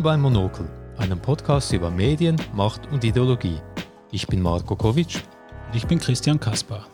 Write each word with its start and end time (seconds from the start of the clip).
Willkommen 0.00 0.22
beim 0.22 0.32
Monokel, 0.32 0.66
einem 0.96 1.20
Podcast 1.20 1.74
über 1.74 1.90
Medien, 1.90 2.36
Macht 2.54 2.90
und 2.90 3.04
Ideologie. 3.04 3.58
Ich 4.10 4.26
bin 4.26 4.40
Marco 4.40 4.74
Kovic. 4.74 5.22
Und 5.66 5.76
ich 5.76 5.86
bin 5.86 5.98
Christian 5.98 6.40
Kaspar. 6.40 6.86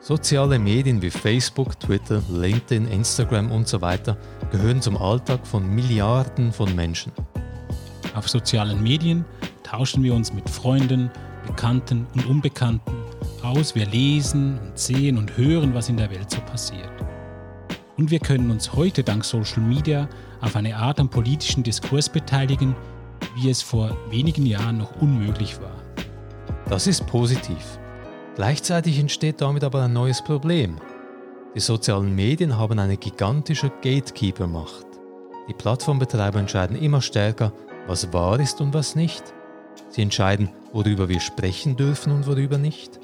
Soziale 0.00 0.58
Medien 0.58 1.00
wie 1.00 1.10
Facebook, 1.10 1.78
Twitter, 1.78 2.20
LinkedIn, 2.28 2.88
Instagram 2.88 3.52
und 3.52 3.68
so 3.68 3.80
weiter 3.82 4.16
gehören 4.50 4.82
zum 4.82 4.96
Alltag 4.96 5.46
von 5.46 5.64
Milliarden 5.76 6.50
von 6.50 6.74
Menschen. 6.74 7.12
Auf 8.16 8.28
sozialen 8.28 8.82
Medien 8.82 9.24
tauschen 9.62 10.02
wir 10.02 10.12
uns 10.12 10.32
mit 10.32 10.50
Freunden, 10.50 11.08
Bekannten 11.46 12.08
und 12.14 12.26
Unbekannten 12.26 12.96
aus. 13.44 13.76
Wir 13.76 13.86
lesen 13.86 14.58
und 14.58 14.76
sehen 14.76 15.18
und 15.18 15.36
hören, 15.36 15.72
was 15.72 15.88
in 15.88 15.98
der 15.98 16.10
Welt 16.10 16.32
so 16.32 16.40
passiert. 16.40 16.90
Und 17.96 18.10
wir 18.10 18.18
können 18.18 18.50
uns 18.50 18.72
heute 18.72 19.04
dank 19.04 19.24
Social 19.24 19.62
Media 19.62 20.08
auf 20.40 20.56
eine 20.56 20.76
Art 20.76 21.00
am 21.00 21.08
politischen 21.08 21.62
Diskurs 21.62 22.08
beteiligen, 22.08 22.74
wie 23.36 23.50
es 23.50 23.62
vor 23.62 23.96
wenigen 24.10 24.46
Jahren 24.46 24.78
noch 24.78 25.00
unmöglich 25.00 25.60
war. 25.60 25.76
Das 26.68 26.86
ist 26.86 27.06
positiv. 27.06 27.78
Gleichzeitig 28.34 28.98
entsteht 28.98 29.40
damit 29.40 29.64
aber 29.64 29.84
ein 29.84 29.92
neues 29.92 30.22
Problem. 30.22 30.76
Die 31.54 31.60
sozialen 31.60 32.14
Medien 32.14 32.58
haben 32.58 32.78
eine 32.78 32.96
gigantische 32.96 33.70
Gatekeeper-Macht. 33.82 34.86
Die 35.48 35.54
Plattformbetreiber 35.54 36.38
entscheiden 36.38 36.76
immer 36.76 37.00
stärker, 37.00 37.52
was 37.86 38.12
wahr 38.12 38.40
ist 38.40 38.60
und 38.60 38.74
was 38.74 38.96
nicht. 38.96 39.22
Sie 39.88 40.02
entscheiden, 40.02 40.50
worüber 40.72 41.08
wir 41.08 41.20
sprechen 41.20 41.76
dürfen 41.76 42.12
und 42.12 42.26
worüber 42.26 42.58
nicht. 42.58 43.00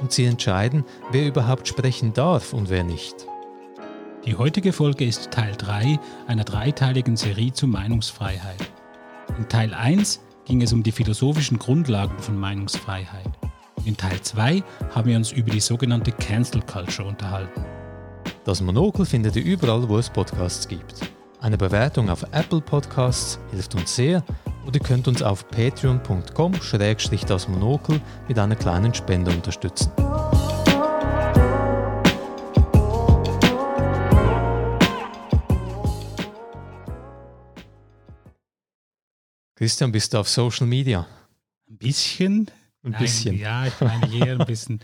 Und 0.00 0.12
sie 0.12 0.26
entscheiden, 0.26 0.84
wer 1.10 1.26
überhaupt 1.26 1.66
sprechen 1.66 2.12
darf 2.12 2.52
und 2.52 2.70
wer 2.70 2.84
nicht. 2.84 3.26
Die 4.24 4.36
heutige 4.36 4.72
Folge 4.72 5.06
ist 5.06 5.30
Teil 5.30 5.54
3 5.56 5.98
einer 6.26 6.44
dreiteiligen 6.44 7.16
Serie 7.16 7.52
zur 7.52 7.68
Meinungsfreiheit. 7.68 8.60
In 9.38 9.48
Teil 9.48 9.72
1 9.72 10.20
ging 10.44 10.60
es 10.60 10.72
um 10.72 10.82
die 10.82 10.92
philosophischen 10.92 11.58
Grundlagen 11.58 12.18
von 12.18 12.38
Meinungsfreiheit. 12.38 13.30
In 13.84 13.96
Teil 13.96 14.20
2 14.20 14.62
haben 14.94 15.08
wir 15.08 15.16
uns 15.16 15.32
über 15.32 15.50
die 15.50 15.60
sogenannte 15.60 16.12
Cancel 16.12 16.60
Culture 16.62 17.08
unterhalten. 17.08 17.64
Das 18.44 18.60
Monokel 18.60 19.06
findet 19.06 19.36
ihr 19.36 19.44
überall, 19.44 19.88
wo 19.88 19.98
es 19.98 20.10
Podcasts 20.10 20.66
gibt. 20.66 20.94
Eine 21.40 21.56
Bewertung 21.56 22.10
auf 22.10 22.24
Apple 22.32 22.60
Podcasts 22.60 23.38
hilft 23.52 23.74
uns 23.76 23.94
sehr 23.94 24.24
und 24.66 24.74
ihr 24.74 24.82
könnt 24.82 25.06
uns 25.06 25.22
auf 25.22 25.48
patreon.com-das 25.48 27.48
Monokel 27.48 28.00
mit 28.26 28.38
einer 28.38 28.56
kleinen 28.56 28.92
Spende 28.92 29.30
unterstützen. 29.30 29.92
Christian, 39.58 39.90
bist 39.90 40.14
du 40.14 40.18
auf 40.18 40.28
Social 40.28 40.68
Media? 40.68 41.04
Ein 41.68 41.78
bisschen. 41.78 42.48
Ein 42.84 42.92
Nein, 42.92 43.02
bisschen. 43.02 43.36
Ja, 43.36 43.66
ich 43.66 43.80
meine 43.80 44.06
hier 44.06 44.38
ein 44.38 44.46
bisschen, 44.46 44.78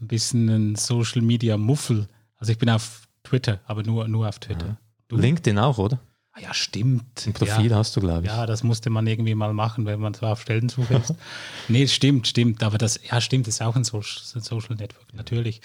ein 0.00 0.06
bisschen 0.06 0.48
ein 0.48 0.76
Social 0.76 1.22
Media 1.22 1.56
Muffel. 1.56 2.06
Also 2.36 2.52
ich 2.52 2.58
bin 2.58 2.70
auf 2.70 3.08
Twitter, 3.24 3.58
aber 3.64 3.82
nur, 3.82 4.06
nur 4.06 4.28
auf 4.28 4.38
Twitter. 4.38 4.78
Ja. 5.10 5.18
LinkedIn 5.18 5.58
auch, 5.58 5.76
oder? 5.78 5.98
Ah 6.34 6.40
ja, 6.40 6.54
stimmt. 6.54 7.26
Ein 7.26 7.32
Profil 7.32 7.72
ja. 7.72 7.76
hast 7.76 7.96
du, 7.96 8.00
glaube 8.00 8.22
ich. 8.22 8.28
Ja, 8.28 8.46
das 8.46 8.62
musste 8.62 8.90
man 8.90 9.08
irgendwie 9.08 9.34
mal 9.34 9.52
machen, 9.52 9.86
wenn 9.86 9.98
man 9.98 10.14
zwar 10.14 10.34
auf 10.34 10.42
Stellensuche 10.42 10.94
ist. 10.94 11.16
nee, 11.68 11.88
stimmt, 11.88 12.28
stimmt. 12.28 12.62
Aber 12.62 12.78
das, 12.78 13.00
ja, 13.02 13.20
stimmt, 13.20 13.48
ist 13.48 13.60
auch 13.60 13.74
ein 13.74 13.82
Social, 13.82 14.22
Social 14.40 14.76
Network, 14.76 15.12
natürlich. 15.14 15.62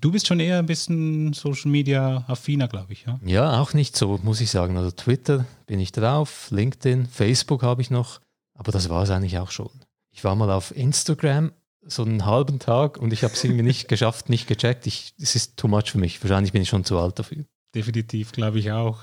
Du 0.00 0.10
bist 0.10 0.26
schon 0.26 0.40
eher 0.40 0.58
ein 0.58 0.66
bisschen 0.66 1.32
Social 1.32 1.70
Media 1.70 2.24
affiner, 2.26 2.66
glaube 2.66 2.92
ich, 2.92 3.04
ja? 3.06 3.20
Ja, 3.24 3.60
auch 3.60 3.72
nicht 3.72 3.96
so, 3.96 4.18
muss 4.22 4.40
ich 4.40 4.50
sagen. 4.50 4.76
Also 4.76 4.90
Twitter 4.90 5.46
bin 5.66 5.78
ich 5.78 5.92
drauf, 5.92 6.48
LinkedIn, 6.50 7.06
Facebook 7.06 7.62
habe 7.62 7.82
ich 7.82 7.90
noch, 7.90 8.20
aber 8.54 8.72
das 8.72 8.88
war 8.88 9.04
es 9.04 9.10
eigentlich 9.10 9.38
auch 9.38 9.52
schon. 9.52 9.70
Ich 10.10 10.24
war 10.24 10.34
mal 10.34 10.50
auf 10.50 10.74
Instagram 10.74 11.52
so 11.82 12.02
einen 12.02 12.26
halben 12.26 12.58
Tag 12.58 12.98
und 12.98 13.12
ich 13.12 13.22
habe 13.22 13.34
es 13.34 13.44
irgendwie 13.44 13.62
nicht 13.62 13.86
geschafft, 13.88 14.28
nicht 14.28 14.48
gecheckt. 14.48 14.86
es 14.86 15.36
ist 15.36 15.56
too 15.56 15.68
much 15.68 15.92
für 15.92 15.98
mich. 15.98 16.20
Wahrscheinlich 16.20 16.52
bin 16.52 16.62
ich 16.62 16.68
schon 16.68 16.84
zu 16.84 16.98
alt 16.98 17.18
dafür. 17.18 17.44
Definitiv, 17.74 18.32
glaube 18.32 18.58
ich 18.58 18.72
auch. 18.72 18.98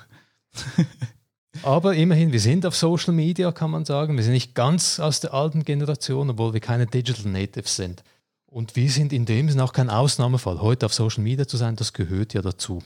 Aber 1.62 1.96
immerhin, 1.96 2.34
wir 2.34 2.40
sind 2.40 2.66
auf 2.66 2.76
Social 2.76 3.14
Media, 3.14 3.52
kann 3.52 3.72
man 3.72 3.86
sagen. 3.86 4.18
Wir 4.18 4.24
sind 4.24 4.34
nicht 4.34 4.56
ganz 4.56 5.00
aus 5.00 5.20
der 5.20 5.34
alten 5.34 5.64
Generation, 5.64 6.32
obwohl 6.32 6.54
wir 6.54 6.60
keine 6.60 6.88
Digital 6.88 7.32
Natives 7.32 7.76
sind. 7.76 8.04
Und 8.53 8.75
wir 8.75 8.91
sind 8.91 9.14
in 9.14 9.25
dem 9.25 9.50
Sinne 9.50 9.64
auch 9.64 9.74
kein 9.74 9.90
Ausnahmefall. 9.90 10.62
Heute 10.62 10.86
auf 10.86 10.94
Social 10.94 11.24
Media 11.24 11.47
zu 11.47 11.58
sein, 11.58 11.75
das 11.75 11.91
gehört 11.91 12.36
ja 12.36 12.44
dazu. 12.44 12.84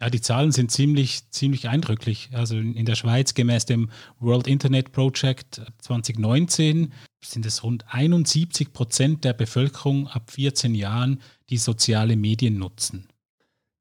Ja, 0.00 0.08
die 0.08 0.22
Zahlen 0.22 0.50
sind 0.50 0.70
ziemlich, 0.70 1.30
ziemlich 1.30 1.68
eindrücklich. 1.68 2.30
Also 2.32 2.56
in 2.56 2.86
der 2.86 2.94
Schweiz 2.94 3.34
gemäß 3.34 3.66
dem 3.66 3.90
World 4.18 4.46
Internet 4.46 4.92
Project 4.92 5.60
2019 5.76 6.94
sind 7.22 7.44
es 7.44 7.62
rund 7.62 7.84
71 7.88 8.72
Prozent 8.72 9.24
der 9.24 9.34
Bevölkerung 9.34 10.08
ab 10.08 10.30
14 10.30 10.74
Jahren, 10.74 11.20
die 11.50 11.58
soziale 11.58 12.16
Medien 12.16 12.56
nutzen. 12.56 13.06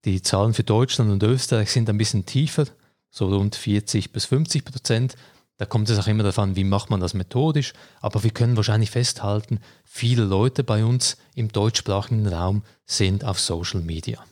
Die 0.03 0.21
Zahlen 0.21 0.53
für 0.53 0.65
Deutschland 0.65 1.09
und 1.09 1.23
Österreich 1.23 1.71
sind 1.71 1.89
ein 1.89 1.97
bisschen 1.97 2.25
tiefer, 2.25 2.65
so 3.09 3.33
rund 3.33 3.55
40 3.55 4.11
bis 4.11 4.25
50 4.25 4.65
Prozent. 4.65 5.15
Da 5.59 5.65
kommt 5.65 5.89
es 5.89 5.99
auch 5.99 6.07
immer 6.07 6.23
darauf 6.23 6.39
an, 6.39 6.55
wie 6.55 6.63
macht 6.63 6.89
man 6.89 7.01
das 7.01 7.13
methodisch. 7.13 7.73
Aber 7.99 8.23
wir 8.23 8.31
können 8.31 8.55
wahrscheinlich 8.55 8.91
festhalten, 8.91 9.59
viele 9.83 10.23
Leute 10.23 10.63
bei 10.63 10.85
uns 10.85 11.17
im 11.35 11.49
deutschsprachigen 11.49 12.25
Raum 12.27 12.63
sind 12.85 13.25
auf 13.25 13.41
Social 13.41 13.81
Media. 13.81 14.23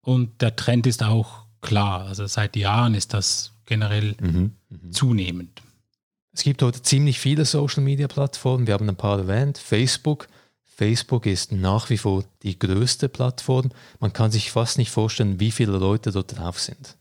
Und 0.00 0.40
der 0.40 0.54
Trend 0.54 0.86
ist 0.86 1.02
auch 1.02 1.44
klar. 1.60 2.06
Also 2.06 2.24
seit 2.26 2.54
Jahren 2.54 2.94
ist 2.94 3.12
das 3.14 3.52
generell 3.66 4.14
mhm, 4.20 4.54
mhm. 4.68 4.92
zunehmend. 4.92 5.60
Es 6.32 6.44
gibt 6.44 6.62
heute 6.62 6.80
ziemlich 6.82 7.18
viele 7.18 7.44
Social 7.44 7.82
Media 7.82 8.06
Plattformen. 8.06 8.68
Wir 8.68 8.74
haben 8.74 8.88
ein 8.88 8.94
paar 8.94 9.18
erwähnt. 9.18 9.58
Facebook. 9.58 10.28
Facebook 10.64 11.26
ist 11.26 11.50
nach 11.50 11.90
wie 11.90 11.98
vor 11.98 12.22
die 12.44 12.56
größte 12.56 13.08
Plattform. 13.08 13.70
Man 13.98 14.12
kann 14.12 14.30
sich 14.30 14.52
fast 14.52 14.78
nicht 14.78 14.90
vorstellen, 14.92 15.40
wie 15.40 15.50
viele 15.50 15.72
Leute 15.72 16.12
dort 16.12 16.38
drauf 16.38 16.60
sind. 16.60 16.96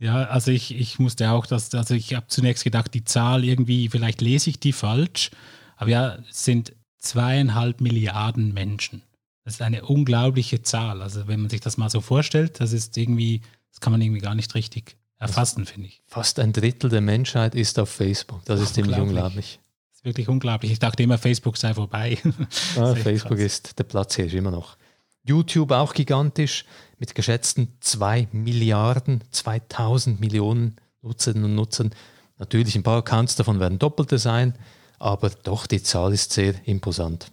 Ja, 0.00 0.24
also 0.24 0.50
ich, 0.50 0.74
ich 0.74 0.98
musste 0.98 1.30
auch 1.30 1.44
das, 1.46 1.74
also 1.74 1.94
ich 1.94 2.14
habe 2.14 2.26
zunächst 2.26 2.64
gedacht, 2.64 2.94
die 2.94 3.04
Zahl 3.04 3.44
irgendwie, 3.44 3.88
vielleicht 3.90 4.22
lese 4.22 4.48
ich 4.48 4.58
die 4.58 4.72
falsch, 4.72 5.30
aber 5.76 5.90
ja, 5.90 6.18
es 6.28 6.44
sind 6.44 6.72
zweieinhalb 6.98 7.82
Milliarden 7.82 8.52
Menschen. 8.54 9.02
Das 9.44 9.54
ist 9.54 9.62
eine 9.62 9.84
unglaubliche 9.84 10.62
Zahl. 10.62 11.02
Also 11.02 11.28
wenn 11.28 11.40
man 11.40 11.50
sich 11.50 11.60
das 11.60 11.76
mal 11.76 11.90
so 11.90 12.00
vorstellt, 12.00 12.60
das 12.60 12.72
ist 12.72 12.96
irgendwie, 12.96 13.42
das 13.70 13.80
kann 13.80 13.92
man 13.92 14.00
irgendwie 14.00 14.20
gar 14.20 14.34
nicht 14.34 14.54
richtig 14.54 14.96
erfassen, 15.18 15.66
finde 15.66 15.88
ich. 15.88 16.02
Fast 16.06 16.38
ein 16.38 16.52
Drittel 16.52 16.88
der 16.88 17.02
Menschheit 17.02 17.54
ist 17.54 17.78
auf 17.78 17.90
Facebook. 17.90 18.44
Das 18.46 18.60
ist 18.60 18.74
ziemlich 18.74 18.98
unglaublich. 18.98 19.60
Das 19.90 19.98
ist 19.98 20.04
wirklich 20.04 20.28
unglaublich. 20.28 20.72
Ich 20.72 20.78
dachte 20.78 21.02
immer, 21.02 21.18
Facebook 21.18 21.58
sei 21.58 21.74
vorbei. 21.74 22.18
Ah, 22.76 22.94
Facebook 22.94 23.36
krass. 23.36 23.46
ist 23.46 23.78
der 23.78 23.84
Platz 23.84 24.16
hier 24.16 24.26
ist 24.26 24.34
immer 24.34 24.50
noch. 24.50 24.76
YouTube 25.22 25.72
auch 25.72 25.92
gigantisch 25.92 26.64
mit 26.98 27.14
geschätzten 27.14 27.76
2 27.80 28.28
Milliarden, 28.32 29.22
2000 29.30 30.20
Millionen 30.20 30.76
Nutzerinnen 31.02 31.44
und 31.44 31.54
Nutzern. 31.54 31.90
Natürlich 32.38 32.76
ein 32.76 32.82
paar 32.82 32.98
Accounts 32.98 33.36
davon 33.36 33.60
werden 33.60 33.78
doppelte 33.78 34.18
sein, 34.18 34.54
aber 34.98 35.30
doch 35.30 35.66
die 35.66 35.82
Zahl 35.82 36.12
ist 36.12 36.32
sehr 36.32 36.54
imposant. 36.66 37.32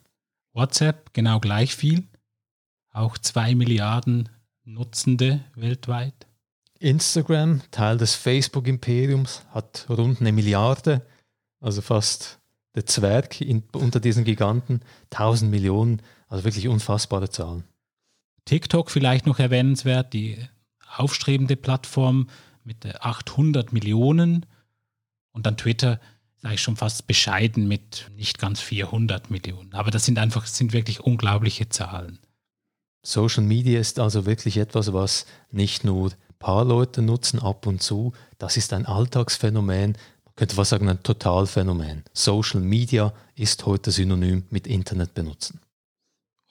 WhatsApp 0.53 1.13
genau 1.13 1.39
gleich 1.39 1.75
viel, 1.75 2.07
auch 2.91 3.17
2 3.17 3.55
Milliarden 3.55 4.29
Nutzende 4.63 5.43
weltweit. 5.55 6.27
Instagram, 6.79 7.61
Teil 7.71 7.97
des 7.97 8.15
Facebook-Imperiums, 8.15 9.43
hat 9.51 9.85
rund 9.89 10.19
eine 10.19 10.31
Milliarde, 10.31 11.05
also 11.59 11.81
fast 11.81 12.39
der 12.75 12.85
Zwerg 12.85 13.41
in, 13.41 13.63
unter 13.71 13.99
diesen 13.99 14.23
Giganten, 14.23 14.81
1000 15.11 15.49
Millionen, 15.49 16.01
also 16.27 16.43
wirklich 16.43 16.67
unfassbare 16.67 17.29
Zahlen. 17.29 17.63
TikTok 18.47 18.89
vielleicht 18.89 19.27
noch 19.27 19.39
erwähnenswert, 19.39 20.13
die 20.13 20.37
aufstrebende 20.95 21.57
Plattform 21.57 22.29
mit 22.63 22.85
800 22.85 23.73
Millionen 23.73 24.45
und 25.33 25.45
dann 25.45 25.57
Twitter 25.57 25.99
ist 26.37 26.45
eigentlich 26.45 26.61
schon 26.61 26.77
fast 26.77 27.07
bescheiden 27.07 27.67
mit 27.67 28.09
nicht 28.15 28.39
ganz 28.39 28.61
400 28.61 29.29
Millionen. 29.29 29.73
Aber 29.73 29.91
das 29.91 30.05
sind 30.05 30.17
einfach, 30.17 30.45
sind 30.45 30.71
wirklich 30.71 31.01
unglaubliche 31.01 31.67
Zahlen. 31.67 32.19
Social 33.03 33.43
Media 33.43 33.79
ist 33.79 33.99
also 33.99 34.25
wirklich 34.25 34.57
etwas, 34.57 34.93
was 34.93 35.25
nicht 35.51 35.83
nur 35.83 36.11
ein 36.11 36.15
paar 36.39 36.63
Leute 36.63 37.01
nutzen 37.01 37.39
ab 37.39 37.67
und 37.67 37.83
zu, 37.83 38.13
das 38.37 38.55
ist 38.55 38.71
ein 38.71 38.85
Alltagsphänomen, 38.85 39.97
man 40.23 40.35
könnte 40.35 40.55
fast 40.55 40.69
sagen 40.69 40.87
ein 40.87 41.03
Totalphänomen. 41.03 42.03
Social 42.13 42.61
Media 42.61 43.13
ist 43.35 43.65
heute 43.65 43.91
synonym 43.91 44.45
mit 44.49 44.67
Internet 44.67 45.13
benutzen 45.13 45.59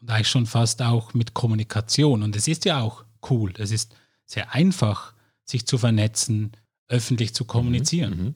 und 0.01 0.11
eigentlich 0.11 0.29
schon 0.29 0.47
fast 0.47 0.83
auch 0.83 1.15
mit 1.15 1.35
Kommunikation. 1.35 2.23
Und 2.23 2.37
es 2.37 2.49
ist 2.49 2.65
ja 2.65 2.81
auch 2.81 3.05
cool. 3.31 3.53
Es 3.59 3.71
ist 3.71 3.95
sehr 4.25 4.55
einfach, 4.55 5.15
sich 5.45 5.67
zu 5.67 5.79
vernetzen, 5.79 6.53
öffentlich 6.89 7.35
zu 7.35 7.45
kommunizieren. 7.45 8.17
Mhm, 8.17 8.25
mhm. 8.25 8.35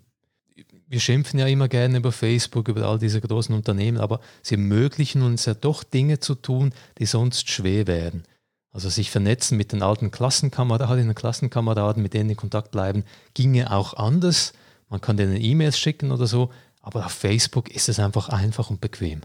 Wir 0.86 1.00
schimpfen 1.00 1.38
ja 1.38 1.46
immer 1.46 1.68
gerne 1.68 1.98
über 1.98 2.10
Facebook, 2.10 2.66
über 2.66 2.84
all 2.84 2.98
diese 2.98 3.20
großen 3.20 3.54
Unternehmen, 3.54 3.98
aber 3.98 4.20
sie 4.42 4.56
ermöglichen 4.56 5.22
uns 5.22 5.44
ja 5.44 5.54
doch 5.54 5.84
Dinge 5.84 6.18
zu 6.18 6.34
tun, 6.34 6.72
die 6.98 7.06
sonst 7.06 7.48
schwer 7.48 7.86
wären. 7.86 8.24
Also 8.72 8.88
sich 8.88 9.10
vernetzen 9.10 9.56
mit 9.56 9.72
den 9.72 9.82
alten 9.82 10.10
Klassenkameradinnen 10.10 11.10
und 11.10 11.14
Klassenkameraden, 11.14 12.02
mit 12.02 12.14
denen 12.14 12.30
in 12.30 12.36
Kontakt 12.36 12.72
bleiben, 12.72 13.04
ginge 13.34 13.72
auch 13.72 13.94
anders. 13.94 14.52
man 14.88 15.00
kann 15.00 15.16
denen 15.16 15.40
E-Mails 15.40 15.78
schicken 15.78 16.10
oder 16.10 16.26
so, 16.26 16.50
aber 16.82 17.06
auf 17.06 17.12
Facebook 17.12 17.70
ist 17.70 17.88
es 17.88 18.00
einfach 18.00 18.28
einfach 18.28 18.70
und 18.70 18.80
bequem. 18.80 19.20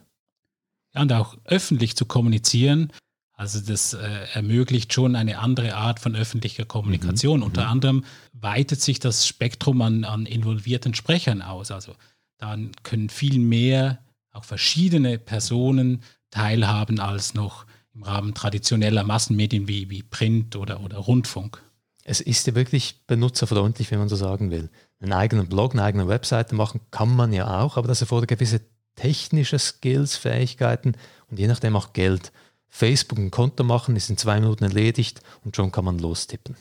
Ja, 0.96 1.02
und 1.02 1.12
auch 1.14 1.38
öffentlich 1.44 1.96
zu 1.96 2.06
kommunizieren, 2.06 2.92
also 3.38 3.60
das 3.60 3.94
äh, 3.94 4.28
ermöglicht 4.34 4.94
schon 4.94 5.16
eine 5.16 5.40
andere 5.40 5.76
Art 5.76 6.00
von 6.00 6.16
öffentlicher 6.16 6.64
Kommunikation. 6.66 7.42
Mhm. 7.42 7.46
Unter 7.46 7.66
mhm. 7.66 7.72
anderem 7.72 8.06
weitet 8.32 8.82
sich 8.82 9.00
das 9.00 9.28
Spektrum 9.28 9.82
an, 9.82 10.06
an 10.06 10.26
involvierten 10.26 10.94
Sprechern 10.94 11.42
aus. 11.42 11.70
Also 11.72 11.94
dann 12.38 12.72
können 12.84 13.10
viel 13.10 13.40
mehr 13.40 14.00
auch 14.32 14.46
verschiedene 14.46 15.18
Personen 15.18 16.02
teilhaben 16.30 17.00
als 17.00 17.34
noch 17.34 17.66
im 17.94 18.04
Rahmen 18.04 18.34
traditioneller 18.34 19.04
Massenmedien 19.04 19.68
wie, 19.68 19.90
wie 19.90 20.04
Print 20.04 20.56
oder, 20.56 20.82
oder 20.82 20.98
Rundfunk. 20.98 21.62
Es 22.04 22.22
ist 22.22 22.46
ja 22.46 22.56
wirklich 22.56 23.06
benutzerfreundlich, 23.08 23.92
wenn 23.92 24.00
man 24.00 24.10
so 24.10 24.16
sagen 24.16 24.52
will. 24.52 24.70
Einen 25.00 25.14
eigenen 25.14 25.48
Blog, 25.48 25.74
eine 25.74 25.84
eigene 25.84 26.08
Webseite 26.08 26.56
machen 26.56 26.82
kann 26.92 27.14
man 27.16 27.34
ja 27.34 27.62
auch, 27.62 27.78
aber 27.78 27.88
das 27.88 28.02
erfordert 28.02 28.30
gewisse 28.30 28.62
technische 28.96 29.60
Skills, 29.60 30.16
Fähigkeiten 30.16 30.94
und 31.30 31.40
je 31.40 31.48
nachdem 31.48 31.76
auch 31.76 31.94
Geld. 31.94 32.32
Facebook 32.70 33.20
ein 33.20 33.32
Konto 33.32 33.64
machen, 33.64 33.96
ist 33.96 34.10
in 34.10 34.18
zwei 34.18 34.40
Minuten 34.40 34.66
erledigt 34.66 35.22
und 35.44 35.56
schon 35.56 35.72
kann 35.72 35.86
man 35.86 35.98
lostippen. 35.98 36.56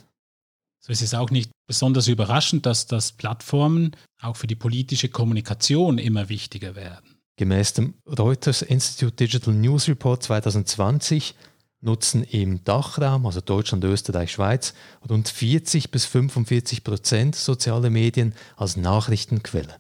So 0.81 0.93
ist 0.93 1.03
es 1.03 1.15
auch 1.15 1.31
nicht 1.31 1.51
besonders 1.67 2.09
überraschend, 2.09 2.67
dass 2.67 2.87
das 2.87 3.13
Plattformen 3.13 3.97
auch 4.21 4.37
für 4.37 4.47
die 4.47 4.55
politische 4.55 5.09
Kommunikation 5.09 5.99
immer 5.99 6.29
wichtiger 6.29 6.75
werden. 6.75 7.17
Gemäß 7.37 7.73
dem 7.73 7.95
Reuters 8.07 8.63
Institute 8.63 9.17
Digital 9.17 9.55
News 9.55 9.89
Report 9.89 10.23
2020 10.23 11.35
nutzen 11.81 12.23
im 12.25 12.63
Dachraum, 12.65 13.27
also 13.27 13.41
Deutschland, 13.41 13.85
Österreich, 13.85 14.33
Schweiz, 14.33 14.75
rund 15.09 15.29
40 15.29 15.91
bis 15.91 16.05
45 16.07 16.85
Prozent 16.85 17.35
soziale 17.35 17.91
Medien 17.91 18.35
als 18.57 18.77
Nachrichtenquelle. 18.77 19.77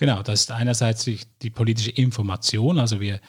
Genau, 0.00 0.22
das 0.22 0.40
ist 0.40 0.50
einerseits 0.50 1.04
die 1.04 1.50
politische 1.50 1.90
Information, 1.90 2.78
also 2.78 3.02
wir, 3.02 3.20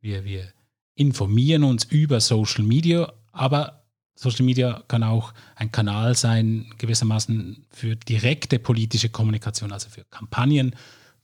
wir, 0.00 0.24
wir 0.24 0.48
informieren 0.94 1.64
uns 1.64 1.84
über 1.84 2.18
Social 2.18 2.64
Media, 2.64 3.12
aber 3.32 3.84
Social 4.14 4.46
Media 4.46 4.82
kann 4.88 5.02
auch 5.02 5.34
ein 5.54 5.70
Kanal 5.70 6.16
sein, 6.16 6.72
gewissermaßen 6.78 7.66
für 7.68 7.94
direkte 7.94 8.58
politische 8.58 9.10
Kommunikation, 9.10 9.70
also 9.70 9.90
für 9.90 10.06
Kampagnen 10.06 10.74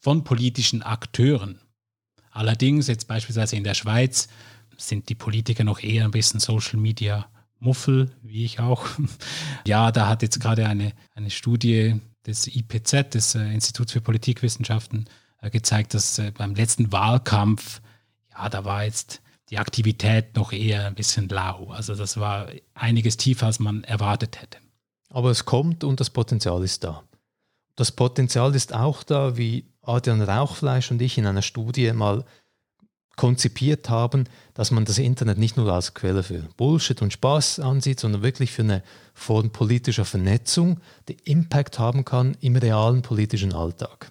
von 0.00 0.22
politischen 0.22 0.82
Akteuren. 0.82 1.62
Allerdings, 2.30 2.86
jetzt 2.86 3.08
beispielsweise 3.08 3.56
in 3.56 3.64
der 3.64 3.72
Schweiz, 3.72 4.28
sind 4.76 5.08
die 5.08 5.14
Politiker 5.14 5.64
noch 5.64 5.82
eher 5.82 6.04
ein 6.04 6.10
bisschen 6.10 6.40
Social 6.40 6.78
Media 6.78 7.26
Muffel, 7.58 8.10
wie 8.22 8.44
ich 8.44 8.60
auch. 8.60 8.86
ja, 9.66 9.92
da 9.92 10.08
hat 10.08 10.20
jetzt 10.20 10.40
gerade 10.40 10.66
eine, 10.66 10.92
eine 11.14 11.30
Studie 11.30 12.02
des 12.26 12.46
IPZ, 12.46 13.10
des 13.14 13.34
äh, 13.34 13.52
Instituts 13.52 13.92
für 13.92 14.00
Politikwissenschaften, 14.00 15.08
äh, 15.40 15.50
gezeigt, 15.50 15.94
dass 15.94 16.18
äh, 16.18 16.32
beim 16.36 16.54
letzten 16.54 16.92
Wahlkampf, 16.92 17.80
ja, 18.32 18.48
da 18.48 18.64
war 18.64 18.84
jetzt 18.84 19.22
die 19.50 19.58
Aktivität 19.58 20.36
noch 20.36 20.52
eher 20.52 20.86
ein 20.86 20.94
bisschen 20.94 21.28
lau. 21.28 21.70
Also 21.70 21.94
das 21.94 22.18
war 22.18 22.48
einiges 22.74 23.16
tiefer, 23.16 23.46
als 23.46 23.58
man 23.58 23.84
erwartet 23.84 24.40
hätte. 24.40 24.58
Aber 25.08 25.30
es 25.30 25.44
kommt 25.44 25.82
und 25.82 25.98
das 25.98 26.10
Potenzial 26.10 26.62
ist 26.62 26.84
da. 26.84 27.02
Das 27.74 27.90
Potenzial 27.90 28.54
ist 28.54 28.74
auch 28.74 29.02
da, 29.02 29.36
wie 29.36 29.66
Adrian 29.82 30.22
Rauchfleisch 30.22 30.90
und 30.90 31.02
ich 31.02 31.18
in 31.18 31.26
einer 31.26 31.42
Studie 31.42 31.92
mal 31.92 32.24
konzipiert 33.20 33.90
haben, 33.90 34.24
dass 34.54 34.70
man 34.70 34.86
das 34.86 34.96
Internet 34.96 35.36
nicht 35.36 35.58
nur 35.58 35.70
als 35.70 35.92
Quelle 35.92 36.22
für 36.22 36.48
Bullshit 36.56 37.02
und 37.02 37.12
Spaß 37.12 37.60
ansieht, 37.60 38.00
sondern 38.00 38.22
wirklich 38.22 38.50
für 38.50 38.62
eine 38.62 38.82
Form 39.12 39.50
politischer 39.50 40.06
Vernetzung, 40.06 40.80
die 41.06 41.18
Impact 41.24 41.78
haben 41.78 42.06
kann 42.06 42.34
im 42.40 42.56
realen 42.56 43.02
politischen 43.02 43.52
Alltag. 43.52 44.10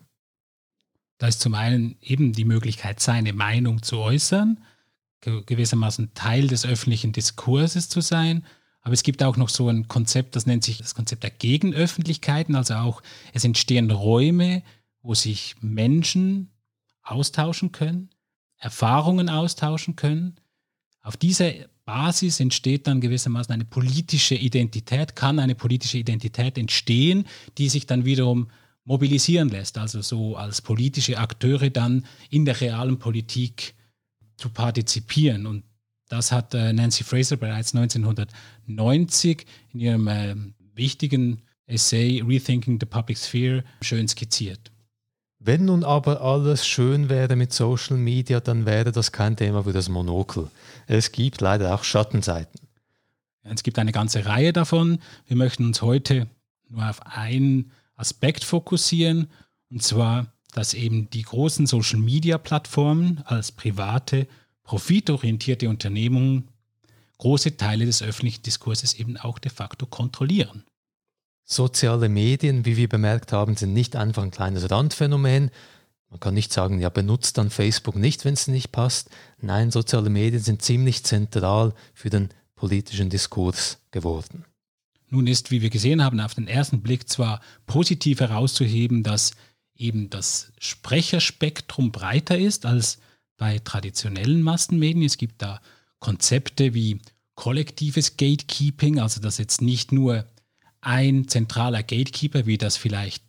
Da 1.18 1.26
ist 1.26 1.42
zum 1.42 1.56
einen 1.56 1.98
eben 2.04 2.34
die 2.34 2.46
Möglichkeit, 2.46 3.00
seine 3.00 3.34
Meinung 3.34 3.82
zu 3.82 3.98
äußern, 3.98 4.64
gewissermaßen 5.22 6.14
Teil 6.14 6.48
des 6.48 6.64
öffentlichen 6.68 7.12
Diskurses 7.12 7.90
zu 7.90 8.02
sein. 8.02 8.46
Aber 8.82 8.94
es 8.94 9.02
gibt 9.02 9.24
auch 9.24 9.38
noch 9.38 9.50
so 9.50 9.70
ein 9.70 9.88
Konzept, 9.88 10.36
das 10.36 10.46
nennt 10.46 10.64
sich 10.64 10.78
das 10.78 10.94
Konzept 10.94 11.24
der 11.24 11.32
Gegenöffentlichkeiten. 11.32 12.54
Also 12.54 12.76
auch 12.76 13.02
es 13.34 13.44
entstehen 13.44 13.90
Räume, 13.90 14.62
wo 15.02 15.16
sich 15.16 15.56
Menschen 15.62 16.52
austauschen 17.02 17.72
können, 17.72 18.12
Erfahrungen 18.60 19.30
austauschen 19.30 19.96
können. 19.96 20.36
Auf 21.02 21.18
dieser 21.18 21.52
Basis 21.86 22.40
entsteht 22.40 22.86
dann 22.86 23.02
gewissermaßen 23.02 23.54
eine 23.54 23.66
politische 23.66 24.36
Identität, 24.36 25.16
kann 25.16 25.40
eine 25.40 25.56
politische 25.56 25.98
Identität 25.98 26.58
entstehen, 26.58 27.26
die 27.58 27.70
sich 27.70 27.88
dann 27.88 28.06
wiederum 28.06 28.52
mobilisieren 28.84 29.50
lässt, 29.50 29.78
also 29.78 30.02
so 30.02 30.36
als 30.36 30.62
politische 30.62 31.18
Akteure 31.18 31.70
dann 31.70 32.06
in 32.30 32.46
der 32.46 32.60
realen 32.60 33.00
Politik 33.00 33.74
zu 34.38 34.50
partizipieren. 34.50 35.46
Und 35.46 35.64
das 36.10 36.32
hat 36.32 36.54
äh, 36.54 36.74
Nancy 36.74 37.04
Fraser 37.04 37.38
bereits 37.38 37.76
1990 37.76 39.46
in 39.74 39.80
ihrem 39.80 40.08
äh, 40.08 40.36
wichtigen 40.74 41.42
Essay 41.68 42.22
Rethinking 42.26 42.80
the 42.80 42.86
Public 42.86 43.18
Sphere 43.18 43.64
schön 43.82 44.08
skizziert. 44.08 44.72
Wenn 45.40 45.66
nun 45.66 45.86
aber 45.86 46.22
alles 46.22 46.68
schön 46.68 47.08
wäre 47.08 47.36
mit 47.38 47.54
Social 47.54 47.98
Media, 47.98 48.42
dann 48.42 48.66
wäre 48.66 48.92
das 48.92 49.12
kein 49.14 49.38
Thema 49.38 49.64
für 49.64 49.72
das 49.72 49.88
Monokel. 49.88 50.50
Es 50.86 51.14
gibt 51.14 51.40
leider 51.40 51.74
auch 51.74 51.84
Schattenseiten. 51.84 52.60
Es 53.44 53.64
gibt 53.64 53.80
eine 53.80 53.94
ganze 53.94 54.26
Reihe 54.26 54.52
davon. 54.52 55.00
Wir 55.28 55.38
möchten 55.38 55.66
uns 55.66 55.82
heute 55.82 56.28
nur 56.68 56.88
auf 56.90 57.06
einen 57.06 57.72
Aspekt 57.96 58.44
fokussieren, 58.44 59.28
und 59.70 59.82
zwar 59.82 60.28
dass 60.54 60.74
eben 60.74 61.10
die 61.12 61.22
großen 61.22 61.68
Social-Media-Plattformen 61.68 63.22
als 63.26 63.52
private, 63.52 64.28
profitorientierte 64.64 65.70
Unternehmungen 65.70 66.50
große 67.18 67.58
Teile 67.58 67.86
des 67.86 68.02
öffentlichen 68.02 68.44
Diskurses 68.44 68.94
eben 68.96 69.18
auch 69.18 69.40
de 69.40 69.52
facto 69.52 69.86
kontrollieren. 69.86 70.64
Soziale 71.52 72.10
Medien, 72.10 72.64
wie 72.66 72.78
wir 72.78 72.88
bemerkt 72.88 73.34
haben, 73.34 73.58
sind 73.58 73.74
nicht 73.74 73.96
einfach 73.96 74.22
ein 74.22 74.30
kleines 74.30 74.70
Randphänomen. 74.70 75.50
Man 76.12 76.20
kann 76.20 76.36
nicht 76.36 76.54
sagen, 76.54 76.80
ja, 76.80 76.90
benutzt 76.90 77.40
dann 77.40 77.50
Facebook 77.50 77.96
nicht, 77.96 78.24
wenn 78.24 78.36
es 78.36 78.48
nicht 78.48 78.72
passt. 78.72 79.10
Nein, 79.42 79.72
soziale 79.72 80.12
Medien 80.12 80.44
sind 80.44 80.62
ziemlich 80.62 81.04
zentral 81.04 81.74
für 81.96 82.12
den 82.12 82.30
politischen 82.56 83.10
Diskurs 83.10 83.80
geworden. 83.90 84.46
Nun 85.10 85.26
ist, 85.26 85.50
wie 85.50 85.64
wir 85.64 85.72
gesehen 85.72 86.04
haben, 86.04 86.20
auf 86.20 86.36
den 86.36 86.48
ersten 86.48 86.82
Blick 86.82 87.10
zwar 87.10 87.42
positiv 87.66 88.20
herauszuheben, 88.20 89.02
dass 89.02 89.32
eben 89.76 90.12
das 90.12 90.52
Sprecherspektrum 90.60 91.92
breiter 91.92 92.38
ist 92.38 92.68
als 92.68 93.00
bei 93.38 93.58
traditionellen 93.58 94.44
Massenmedien. 94.44 95.04
Es 95.04 95.18
gibt 95.18 95.42
da 95.42 95.62
Konzepte 95.98 96.76
wie 96.76 97.00
kollektives 97.34 98.18
Gatekeeping, 98.18 99.00
also 99.00 99.20
dass 99.20 99.40
jetzt 99.40 99.64
nicht 99.64 99.92
nur 99.92 100.26
ein 100.82 101.28
zentraler 101.28 101.84
Gatekeeper, 101.84 102.46
wie 102.46 102.58
das 102.58 102.78
vielleicht 102.78 103.24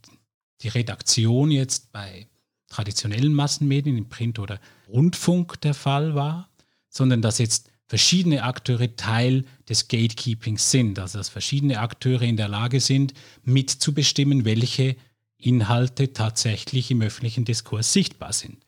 die 0.62 0.69
Redaktion 0.69 1.50
jetzt 1.50 1.92
bei 1.92 2.26
traditionellen 2.69 3.35
Massenmedien 3.35 3.99
im 3.99 4.09
Print 4.09 4.38
oder 4.38 4.61
Rundfunk 4.88 5.61
der 5.61 5.75
Fall 5.75 6.14
war, 6.14 6.49
sondern 6.88 7.23
dass 7.23 7.38
jetzt 7.38 7.71
verschiedene 7.87 8.45
Akteure 8.45 8.95
Teil 8.95 9.45
des 9.69 9.88
Gatekeepings 9.88 10.71
sind, 10.71 10.99
also 10.99 11.19
dass 11.19 11.28
verschiedene 11.28 11.80
Akteure 11.80 12.23
in 12.23 12.37
der 12.37 12.49
Lage 12.49 12.80
sind, 12.80 13.14
mitzubestimmen, 13.42 14.45
welche 14.45 14.97
Inhalte 15.37 16.12
tatsächlich 16.12 16.90
im 16.90 17.02
öffentlichen 17.02 17.45
Diskurs 17.45 17.92
sichtbar 17.92 18.33
sind. 18.33 18.59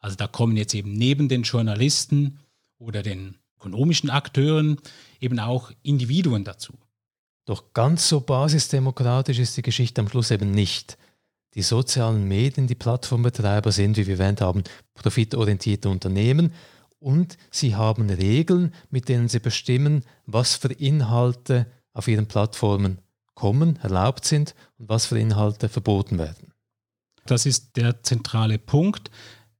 Also 0.00 0.16
da 0.16 0.26
kommen 0.26 0.56
jetzt 0.56 0.74
eben 0.74 0.92
neben 0.92 1.28
den 1.28 1.44
Journalisten 1.44 2.40
oder 2.78 3.02
den 3.02 3.36
ökonomischen 3.56 4.10
Akteuren 4.10 4.78
eben 5.20 5.38
auch 5.38 5.70
Individuen 5.82 6.44
dazu. 6.44 6.74
Doch 7.44 7.72
ganz 7.74 8.08
so 8.08 8.20
basisdemokratisch 8.20 9.38
ist 9.38 9.56
die 9.56 9.62
Geschichte 9.62 10.00
am 10.00 10.08
Schluss 10.08 10.30
eben 10.30 10.50
nicht. 10.50 10.96
Die 11.54 11.62
sozialen 11.62 12.26
Medien, 12.26 12.66
die 12.66 12.74
Plattformbetreiber 12.74 13.70
sind, 13.70 13.96
wie 13.96 14.06
wir 14.06 14.18
erwähnt 14.18 14.40
haben, 14.40 14.64
profitorientierte 14.94 15.88
Unternehmen 15.88 16.52
und 16.98 17.36
sie 17.50 17.76
haben 17.76 18.08
Regeln, 18.10 18.74
mit 18.90 19.08
denen 19.08 19.28
sie 19.28 19.38
bestimmen, 19.38 20.04
was 20.26 20.56
für 20.56 20.72
Inhalte 20.72 21.66
auf 21.92 22.08
ihren 22.08 22.26
Plattformen 22.26 22.98
kommen, 23.34 23.76
erlaubt 23.82 24.24
sind 24.24 24.54
und 24.78 24.88
was 24.88 25.06
für 25.06 25.18
Inhalte 25.18 25.68
verboten 25.68 26.18
werden. 26.18 26.52
Das 27.26 27.46
ist 27.46 27.76
der 27.76 28.02
zentrale 28.02 28.58
Punkt. 28.58 29.10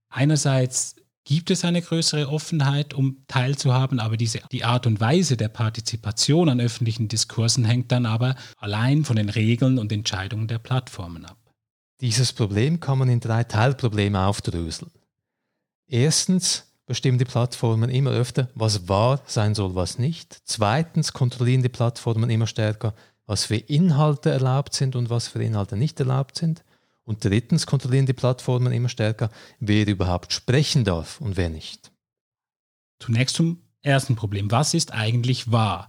Einerseits 0.09 0.97
gibt 1.25 1.51
es 1.51 1.65
eine 1.65 1.83
größere 1.83 2.29
Offenheit, 2.29 2.95
um 2.95 3.25
teilzuhaben, 3.27 3.99
aber 3.99 4.17
diese, 4.17 4.41
die 4.53 4.65
Art 4.65 4.87
und 4.87 5.01
Weise 5.01 5.37
der 5.37 5.49
Partizipation 5.49 6.49
an 6.49 6.61
öffentlichen 6.61 7.09
Diskursen 7.09 7.65
hängt 7.65 7.91
dann 7.93 8.07
aber 8.07 8.37
allein 8.59 9.05
von 9.05 9.17
den 9.17 9.31
Regeln 9.31 9.79
und 9.79 9.91
Entscheidungen 9.91 10.49
der 10.49 10.59
Plattformen 10.59 11.25
ab. 11.25 11.39
Dieses 12.01 12.33
Problem 12.33 12.81
kann 12.81 12.99
man 12.99 13.09
in 13.09 13.21
drei 13.21 13.45
Teilprobleme 13.45 14.21
aufdröseln. 14.21 14.91
Erstens 15.87 16.67
bestimmen 16.87 17.19
die 17.19 17.25
Plattformen 17.25 17.89
immer 17.89 18.11
öfter, 18.11 18.49
was 18.55 18.89
wahr 18.89 19.23
sein 19.27 19.55
soll, 19.55 19.75
was 19.75 19.99
nicht. 19.99 20.37
Zweitens 20.45 21.13
kontrollieren 21.13 21.63
die 21.63 21.69
Plattformen 21.69 22.29
immer 22.29 22.47
stärker, 22.47 22.95
was 23.27 23.47
für 23.47 23.57
Inhalte 23.57 24.31
erlaubt 24.31 24.75
sind 24.75 24.97
und 24.97 25.09
was 25.09 25.29
für 25.29 25.43
Inhalte 25.43 25.77
nicht 25.77 25.99
erlaubt 25.99 26.37
sind. 26.37 26.63
Und 27.05 27.25
drittens 27.25 27.67
kontrollieren 27.67 28.07
die 28.07 28.15
Plattformen 28.15 28.73
immer 28.73 28.89
stärker, 28.89 29.31
wer 29.61 29.87
überhaupt 29.87 30.33
sprechen 30.33 30.85
darf 30.85 31.21
und 31.21 31.37
wer 31.37 31.51
nicht. 31.51 31.93
Zunächst 32.99 33.37
zum 33.37 33.61
ersten 33.83 34.17
Problem. 34.17 34.51
Was 34.51 34.73
ist 34.75 34.93
eigentlich 34.93 35.53
wahr? 35.53 35.89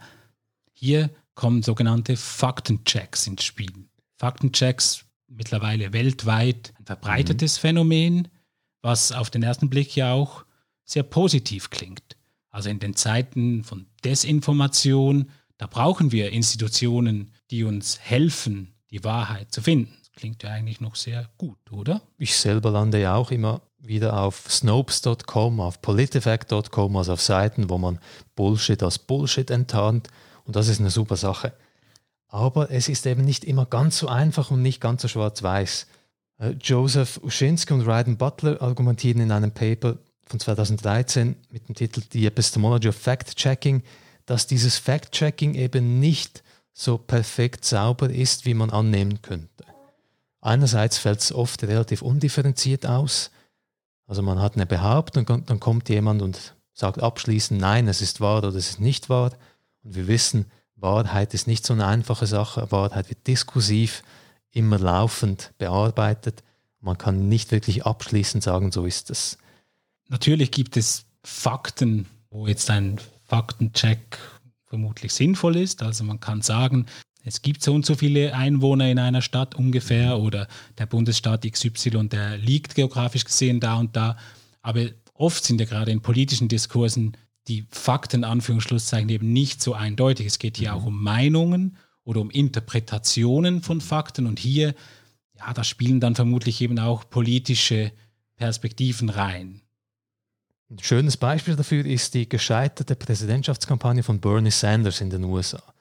Hier 0.73 1.09
kommen 1.33 1.63
sogenannte 1.63 2.17
Faktenchecks 2.17 3.27
ins 3.27 3.43
Spiel. 3.43 3.87
Faktenchecks 4.17 5.05
mittlerweile 5.27 5.93
weltweit 5.93 6.73
ein 6.77 6.85
verbreitetes 6.85 7.57
mhm. 7.57 7.61
Phänomen, 7.61 8.27
was 8.81 9.11
auf 9.11 9.29
den 9.29 9.43
ersten 9.43 9.69
Blick 9.69 9.95
ja 9.95 10.13
auch 10.13 10.45
sehr 10.83 11.03
positiv 11.03 11.69
klingt. 11.69 12.17
Also 12.49 12.69
in 12.69 12.79
den 12.79 12.95
Zeiten 12.95 13.63
von 13.63 13.87
Desinformation, 14.03 15.31
da 15.57 15.67
brauchen 15.67 16.11
wir 16.11 16.31
Institutionen, 16.31 17.31
die 17.51 17.63
uns 17.63 17.99
helfen, 17.99 18.75
die 18.91 19.03
Wahrheit 19.03 19.51
zu 19.51 19.61
finden. 19.61 19.97
Klingt 20.15 20.43
ja 20.43 20.49
eigentlich 20.49 20.79
noch 20.79 20.95
sehr 20.95 21.29
gut, 21.37 21.57
oder? 21.71 22.01
Ich 22.17 22.37
selber 22.37 22.71
lande 22.71 22.99
ja 23.01 23.15
auch 23.15 23.31
immer 23.31 23.61
wieder 23.79 24.21
auf 24.21 24.45
Snopes.com, 24.49 25.59
auf 25.59 25.81
politifact.com, 25.81 26.95
also 26.95 27.13
auf 27.13 27.21
Seiten, 27.21 27.69
wo 27.69 27.77
man 27.77 27.99
Bullshit 28.35 28.81
als 28.81 28.97
Bullshit 28.97 29.49
enttarnt. 29.51 30.07
Und 30.45 30.55
das 30.55 30.67
ist 30.67 30.79
eine 30.79 30.89
super 30.89 31.17
Sache. 31.17 31.53
Aber 32.27 32.71
es 32.71 32.89
ist 32.89 33.05
eben 33.05 33.23
nicht 33.23 33.43
immer 33.45 33.65
ganz 33.65 33.97
so 33.97 34.07
einfach 34.07 34.51
und 34.51 34.61
nicht 34.61 34.81
ganz 34.81 35.01
so 35.01 35.07
schwarz-weiß. 35.07 35.87
Äh, 36.39 36.51
Joseph 36.61 37.19
Uschinski 37.23 37.73
und 37.73 37.87
Ryden 37.87 38.17
Butler 38.17 38.61
argumentieren 38.61 39.21
in 39.21 39.31
einem 39.31 39.51
Paper 39.51 39.97
von 40.25 40.39
2013 40.39 41.35
mit 41.51 41.67
dem 41.67 41.75
Titel 41.75 42.01
The 42.11 42.25
Epistemology 42.25 42.89
of 42.89 42.95
Fact-Checking, 42.95 43.83
dass 44.25 44.47
dieses 44.47 44.77
Fact-Checking 44.77 45.55
eben 45.55 45.99
nicht 45.99 46.43
so 46.73 46.97
perfekt 46.97 47.63
sauber 47.63 48.09
ist, 48.09 48.45
wie 48.45 48.53
man 48.53 48.69
annehmen 48.69 49.21
könnte. 49.21 49.65
Einerseits 50.45 50.99
fällt 50.99 51.21
es 51.21 51.33
oft 51.33 51.63
relativ 51.63 52.03
undifferenziert 52.03 52.85
aus. 52.85 53.31
Also 54.05 54.21
man 54.21 54.39
hat 54.39 54.53
eine 54.53 54.67
Behauptung 54.67 55.27
und 55.29 55.49
dann 55.49 55.59
kommt 55.59 55.89
jemand 55.89 56.21
und 56.21 56.53
sagt 56.71 57.01
abschließend, 57.01 57.59
nein, 57.59 57.87
es 57.87 57.99
ist 57.99 58.21
wahr 58.21 58.37
oder 58.37 58.49
es 58.49 58.69
ist 58.69 58.79
nicht 58.79 59.09
wahr. 59.09 59.31
Und 59.81 59.95
wir 59.95 60.05
wissen, 60.05 60.45
Wahrheit 60.75 61.33
ist 61.33 61.47
nicht 61.47 61.65
so 61.65 61.73
eine 61.73 61.87
einfache 61.87 62.27
Sache. 62.27 62.71
Wahrheit 62.71 63.09
wird 63.09 63.25
diskursiv, 63.25 64.03
immer 64.51 64.77
laufend 64.77 65.51
bearbeitet. 65.57 66.43
Man 66.79 66.99
kann 66.99 67.27
nicht 67.27 67.51
wirklich 67.51 67.87
abschließend 67.87 68.43
sagen, 68.43 68.71
so 68.71 68.85
ist 68.85 69.09
es. 69.09 69.39
Natürlich 70.09 70.51
gibt 70.51 70.77
es 70.77 71.05
Fakten, 71.23 72.05
wo 72.29 72.45
jetzt 72.45 72.69
ein 72.69 73.01
Faktencheck 73.23 74.19
vermutlich 74.67 75.11
sinnvoll 75.11 75.55
ist. 75.55 75.81
Also 75.81 76.03
man 76.03 76.19
kann 76.19 76.43
sagen, 76.43 76.85
es 77.25 77.41
gibt 77.41 77.63
so 77.63 77.73
und 77.73 77.85
so 77.85 77.95
viele 77.95 78.35
Einwohner 78.35 78.89
in 78.89 78.99
einer 78.99 79.23
Stadt 79.23 79.55
ungefähr 79.55 80.19
oder 80.19 80.47
der 80.77 80.85
Bundesstaat 80.85 81.41
XY, 81.51 82.07
der 82.07 82.37
liegt 82.37 82.75
geografisch 82.75 83.25
gesehen 83.25 83.59
da 83.59 83.77
und 83.77 83.95
da. 83.95 84.15
Aber 84.61 84.85
oft 85.15 85.43
sind 85.43 85.59
ja 85.59 85.65
gerade 85.65 85.91
in 85.91 86.01
politischen 86.01 86.47
Diskursen 86.47 87.17
die 87.47 87.65
Fakten, 87.71 88.23
Anführungsschlusszeichen, 88.23 89.09
eben 89.09 89.33
nicht 89.33 89.61
so 89.61 89.73
eindeutig. 89.73 90.27
Es 90.27 90.39
geht 90.39 90.57
hier 90.57 90.71
mhm. 90.71 90.77
auch 90.77 90.85
um 90.85 91.03
Meinungen 91.03 91.77
oder 92.03 92.21
um 92.21 92.29
Interpretationen 92.29 93.63
von 93.63 93.81
Fakten 93.81 94.27
und 94.27 94.37
hier, 94.37 94.75
ja, 95.35 95.51
da 95.51 95.63
spielen 95.63 95.99
dann 95.99 96.13
vermutlich 96.13 96.61
eben 96.61 96.77
auch 96.77 97.09
politische 97.09 97.91
Perspektiven 98.35 99.09
rein. 99.09 99.61
Ein 100.69 100.79
schönes 100.79 101.17
Beispiel 101.17 101.55
dafür 101.55 101.85
ist 101.85 102.13
die 102.13 102.29
gescheiterte 102.29 102.95
Präsidentschaftskampagne 102.95 104.03
von 104.03 104.19
Bernie 104.19 104.51
Sanders 104.51 105.01
in 105.01 105.09
den 105.09 105.23
USA. 105.23 105.74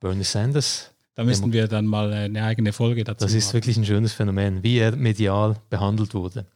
Bernie 0.00 0.24
Sanders. 0.24 0.92
Da 1.14 1.24
müssten 1.24 1.52
wir 1.52 1.66
dann 1.66 1.86
mal 1.86 2.12
eine 2.12 2.44
eigene 2.44 2.72
Folge 2.72 3.02
dazu 3.02 3.24
Das 3.24 3.34
ist 3.34 3.46
machen. 3.46 3.54
wirklich 3.54 3.76
ein 3.76 3.84
schönes 3.84 4.12
Phänomen, 4.12 4.62
wie 4.62 4.78
er 4.78 4.94
medial 4.94 5.56
behandelt 5.68 6.14
wurde. 6.14 6.46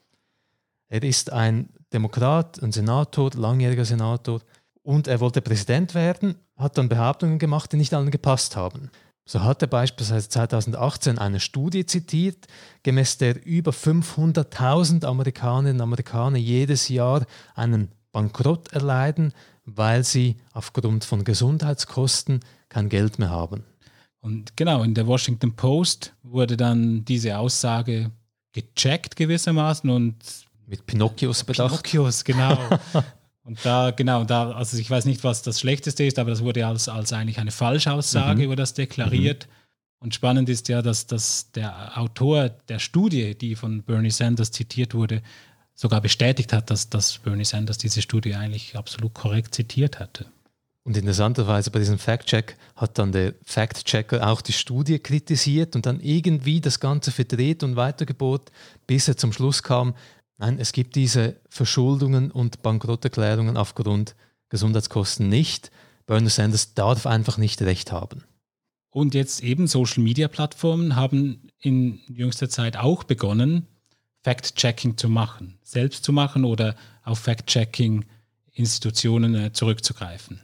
Er 0.88 1.02
ist 1.02 1.32
ein 1.32 1.68
Demokrat, 1.92 2.62
ein 2.62 2.70
Senator, 2.70 3.30
langjähriger 3.34 3.84
Senator, 3.84 4.40
und 4.82 5.08
er 5.08 5.20
wollte 5.20 5.40
Präsident 5.40 5.94
werden, 5.94 6.36
hat 6.56 6.78
dann 6.78 6.88
Behauptungen 6.88 7.38
gemacht, 7.38 7.72
die 7.72 7.76
nicht 7.76 7.94
allen 7.94 8.10
gepasst 8.10 8.56
haben. 8.56 8.90
So 9.24 9.42
hat 9.42 9.62
er 9.62 9.68
beispielsweise 9.68 10.28
2018 10.28 11.18
eine 11.18 11.38
Studie 11.38 11.86
zitiert, 11.86 12.46
gemäß 12.82 13.18
der 13.18 13.44
über 13.46 13.70
500.000 13.70 15.04
Amerikanerinnen 15.04 15.76
und 15.76 15.80
Amerikaner 15.82 16.38
jedes 16.38 16.88
Jahr 16.88 17.24
einen 17.54 17.92
Bankrott 18.12 18.72
erleiden, 18.72 19.32
weil 19.64 20.04
sie 20.04 20.36
aufgrund 20.52 21.04
von 21.04 21.24
Gesundheitskosten 21.24 22.40
kein 22.68 22.88
Geld 22.88 23.18
mehr 23.18 23.30
haben. 23.30 23.64
Und 24.20 24.56
genau, 24.56 24.82
in 24.82 24.94
der 24.94 25.06
Washington 25.06 25.56
Post 25.56 26.14
wurde 26.22 26.56
dann 26.56 27.04
diese 27.04 27.38
Aussage 27.38 28.10
gecheckt 28.52 29.16
gewissermaßen 29.16 29.90
und 29.90 30.16
mit 30.66 30.86
Pinocchios 30.86 31.42
bedacht. 31.42 31.70
Pinocchios, 31.70 32.22
genau. 32.24 32.56
Und 33.44 33.58
da, 33.64 33.90
genau, 33.90 34.22
da, 34.22 34.52
also 34.52 34.76
ich 34.76 34.88
weiß 34.88 35.04
nicht, 35.04 35.24
was 35.24 35.42
das 35.42 35.58
Schlechteste 35.58 36.04
ist, 36.04 36.18
aber 36.18 36.30
das 36.30 36.44
wurde 36.44 36.64
als, 36.64 36.88
als 36.88 37.12
eigentlich 37.12 37.40
eine 37.40 37.50
Falschaussage, 37.50 38.44
mhm. 38.44 38.46
wurde 38.46 38.62
das 38.62 38.74
deklariert. 38.74 39.48
Mhm. 39.48 39.52
Und 39.98 40.14
spannend 40.14 40.48
ist 40.48 40.68
ja, 40.68 40.80
dass, 40.80 41.06
dass 41.06 41.50
der 41.52 41.98
Autor 41.98 42.50
der 42.50 42.78
Studie, 42.78 43.36
die 43.36 43.54
von 43.56 43.82
Bernie 43.82 44.10
Sanders 44.10 44.52
zitiert 44.52 44.94
wurde, 44.94 45.22
sogar 45.74 46.00
bestätigt 46.00 46.52
hat, 46.52 46.70
dass, 46.70 46.90
dass 46.90 47.18
Bernie 47.18 47.44
Sanders 47.44 47.78
diese 47.78 48.02
Studie 48.02 48.34
eigentlich 48.34 48.76
absolut 48.76 49.14
korrekt 49.14 49.54
zitiert 49.54 49.98
hatte. 50.00 50.26
Und 50.84 50.96
interessanterweise 50.96 51.70
bei 51.70 51.78
diesem 51.78 51.98
Fact-Check 51.98 52.56
hat 52.74 52.98
dann 52.98 53.12
der 53.12 53.34
Fact-Checker 53.44 54.26
auch 54.26 54.42
die 54.42 54.52
Studie 54.52 54.98
kritisiert 54.98 55.76
und 55.76 55.86
dann 55.86 56.00
irgendwie 56.00 56.60
das 56.60 56.80
Ganze 56.80 57.12
verdreht 57.12 57.62
und 57.62 57.76
weitergebot, 57.76 58.50
bis 58.86 59.06
er 59.06 59.16
zum 59.16 59.32
Schluss 59.32 59.62
kam, 59.62 59.94
Nein, 60.42 60.58
es 60.58 60.72
gibt 60.72 60.96
diese 60.96 61.36
Verschuldungen 61.48 62.32
und 62.32 62.62
Bankrotterklärungen 62.62 63.56
aufgrund 63.56 64.16
Gesundheitskosten 64.48 65.28
nicht. 65.28 65.70
Bernie 66.04 66.30
Sanders 66.30 66.74
darf 66.74 67.06
einfach 67.06 67.38
nicht 67.38 67.62
recht 67.62 67.92
haben. 67.92 68.24
Und 68.90 69.14
jetzt 69.14 69.40
eben 69.44 69.68
Social-Media-Plattformen 69.68 70.96
haben 70.96 71.48
in 71.60 72.00
jüngster 72.08 72.48
Zeit 72.48 72.76
auch 72.76 73.04
begonnen, 73.04 73.68
Fact-Checking 74.22 74.96
zu 74.96 75.08
machen, 75.08 75.58
selbst 75.62 76.04
zu 76.04 76.12
machen 76.12 76.44
oder 76.44 76.76
auf 77.04 77.20
Fact-Checking-Institutionen 77.20 79.34
äh, 79.34 79.52
zurückzugreifen. 79.52 80.40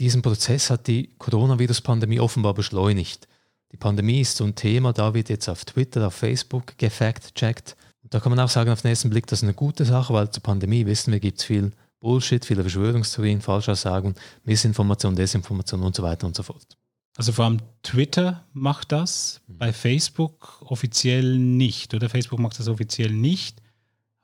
Diesen 0.00 0.22
Prozess 0.22 0.70
hat 0.70 0.88
die 0.88 1.10
Coronavirus-Pandemie 1.18 2.18
offenbar 2.18 2.54
beschleunigt. 2.54 3.28
Die 3.70 3.76
Pandemie 3.76 4.20
ist 4.20 4.36
so 4.36 4.44
ein 4.44 4.54
Thema, 4.54 4.92
da 4.92 5.14
wird 5.14 5.28
jetzt 5.28 5.48
auf 5.48 5.64
Twitter, 5.64 6.06
auf 6.06 6.14
Facebook 6.14 6.76
gefact-checkt. 6.78 7.76
Da 8.10 8.20
kann 8.20 8.30
man 8.30 8.40
auch 8.40 8.48
sagen, 8.48 8.70
auf 8.70 8.82
den 8.82 8.90
ersten 8.90 9.10
Blick, 9.10 9.26
das 9.26 9.40
ist 9.40 9.44
eine 9.44 9.54
gute 9.54 9.84
Sache, 9.84 10.12
weil 10.12 10.30
zur 10.30 10.42
Pandemie 10.42 10.86
wissen 10.86 11.12
wir, 11.12 11.20
gibt 11.20 11.38
es 11.38 11.44
viel 11.44 11.72
Bullshit, 12.00 12.44
viele 12.44 12.62
Verschwörungstheorien, 12.62 13.40
Falschaussagen, 13.40 14.14
Missinformation, 14.44 15.16
Desinformation 15.16 15.82
und 15.82 15.96
so 15.96 16.02
weiter 16.02 16.26
und 16.26 16.36
so 16.36 16.42
fort. 16.42 16.76
Also 17.16 17.32
vor 17.32 17.44
allem 17.44 17.58
Twitter 17.82 18.44
macht 18.52 18.92
das, 18.92 19.40
mhm. 19.46 19.58
bei 19.58 19.72
Facebook 19.72 20.62
offiziell 20.62 21.38
nicht. 21.38 21.94
Oder 21.94 22.08
Facebook 22.08 22.40
macht 22.40 22.58
das 22.58 22.68
offiziell 22.68 23.12
nicht, 23.12 23.62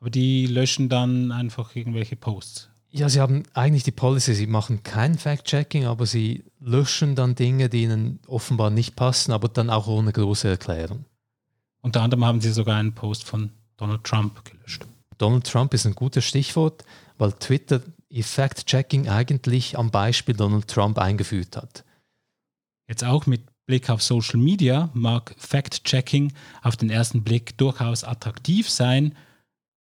aber 0.00 0.10
die 0.10 0.46
löschen 0.46 0.88
dann 0.88 1.30
einfach 1.30 1.76
irgendwelche 1.76 2.16
Posts. 2.16 2.68
Ja, 2.92 3.08
sie 3.08 3.20
haben 3.20 3.44
eigentlich 3.54 3.84
die 3.84 3.92
Policy, 3.92 4.34
sie 4.34 4.48
machen 4.48 4.82
kein 4.82 5.16
Fact-Checking, 5.16 5.84
aber 5.84 6.06
sie 6.06 6.42
löschen 6.58 7.14
dann 7.14 7.36
Dinge, 7.36 7.68
die 7.68 7.84
ihnen 7.84 8.18
offenbar 8.26 8.70
nicht 8.70 8.96
passen, 8.96 9.30
aber 9.30 9.48
dann 9.48 9.70
auch 9.70 9.86
ohne 9.86 10.12
große 10.12 10.48
Erklärung. 10.48 11.04
Unter 11.82 12.02
anderem 12.02 12.24
haben 12.24 12.40
sie 12.40 12.50
sogar 12.50 12.76
einen 12.78 12.92
Post 12.92 13.24
von 13.24 13.50
Donald 13.76 14.02
Trump 14.02 14.44
gelöscht. 14.44 14.84
Donald 15.18 15.46
Trump 15.46 15.72
ist 15.72 15.86
ein 15.86 15.94
gutes 15.94 16.24
Stichwort, 16.24 16.84
weil 17.16 17.32
Twitter 17.34 17.80
Fact-Checking 18.12 19.08
eigentlich 19.08 19.78
am 19.78 19.92
Beispiel 19.92 20.34
Donald 20.34 20.66
Trump 20.66 20.98
eingeführt 20.98 21.56
hat. 21.56 21.84
Jetzt 22.90 23.04
auch 23.04 23.26
mit 23.26 23.42
Blick 23.66 23.88
auf 23.88 24.02
Social 24.02 24.40
Media 24.40 24.90
mag 24.94 25.32
Fact-Checking 25.38 26.32
auf 26.60 26.76
den 26.76 26.90
ersten 26.90 27.22
Blick 27.22 27.56
durchaus 27.56 28.02
attraktiv 28.02 28.68
sein, 28.68 29.16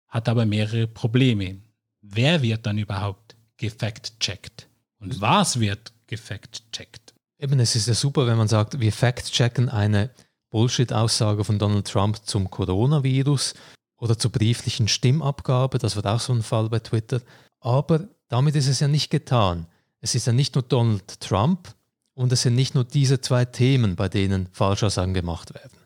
hat 0.08 0.30
aber 0.30 0.46
mehrere 0.46 0.86
Probleme. 0.86 1.58
Wer 2.02 2.44
wird 2.44 2.68
dann 2.68 2.78
überhaupt 2.78 3.36
gefact-checkt? 3.58 4.70
Und 5.00 5.20
was 5.22 5.60
wird 5.60 5.92
gefact-checkt? 6.06 7.16
Eben, 7.40 7.60
es 7.60 7.76
ist 7.76 7.88
ja 7.88 7.96
super, 7.96 8.28
wenn 8.28 8.38
man 8.38 8.48
sagt, 8.48 8.80
wir 8.80 8.94
fact-checken 8.94 9.70
eine 9.70 10.12
Bullshit-Aussage 10.52 11.44
von 11.44 11.58
Donald 11.58 11.88
Trump 11.88 12.18
zum 12.24 12.52
Coronavirus 12.52 13.56
oder 13.98 14.20
zur 14.20 14.32
brieflichen 14.32 14.88
Stimmabgabe, 14.88 15.80
das 15.80 15.96
war 15.96 16.06
auch 16.14 16.20
so 16.20 16.32
ein 16.32 16.44
Fall 16.44 16.70
bei 16.70 16.78
Twitter. 16.78 17.22
Aber 17.60 18.08
damit 18.28 18.56
ist 18.56 18.68
es 18.68 18.82
ja 18.82 18.88
nicht 18.88 19.10
getan. 19.10 19.66
Es 20.00 20.14
ist 20.14 20.28
ja 20.28 20.32
nicht 20.32 20.54
nur 20.54 20.62
Donald 20.62 21.20
Trump 21.20 21.74
und 22.20 22.34
es 22.34 22.42
sind 22.42 22.56
nicht 22.56 22.76
nur 22.76 22.84
diese 22.84 23.22
zwei 23.22 23.46
Themen, 23.46 23.96
bei 23.96 24.10
denen 24.10 24.50
Falschaussagen 24.52 25.14
gemacht 25.14 25.54
werden. 25.54 25.78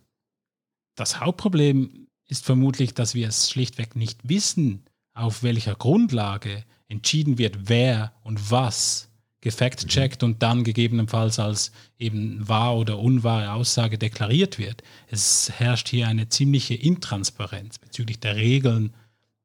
Das 0.96 1.20
Hauptproblem 1.20 2.08
ist 2.28 2.44
vermutlich, 2.44 2.96
dass 2.96 3.14
wir 3.14 3.28
es 3.28 3.52
schlichtweg 3.52 3.96
nicht 3.96 4.28
wissen, 4.28 4.84
auf 5.14 5.44
welcher 5.44 5.76
Grundlage 5.76 6.64
entschieden 6.88 7.38
wird, 7.38 7.70
wer 7.70 8.14
und 8.24 8.50
was 8.50 9.12
gefact-checkt 9.42 10.24
mhm. 10.24 10.30
und 10.30 10.42
dann 10.42 10.64
gegebenenfalls 10.64 11.38
als 11.38 11.72
eben 12.00 12.48
wahr 12.48 12.78
oder 12.78 12.98
unwahre 12.98 13.52
Aussage 13.52 14.00
deklariert 14.00 14.58
wird. 14.58 14.82
Es 15.06 15.52
herrscht 15.52 15.90
hier 15.90 16.08
eine 16.08 16.30
ziemliche 16.30 16.74
Intransparenz 16.74 17.78
bezüglich 17.78 18.20
der 18.20 18.38
Regeln, 18.38 18.96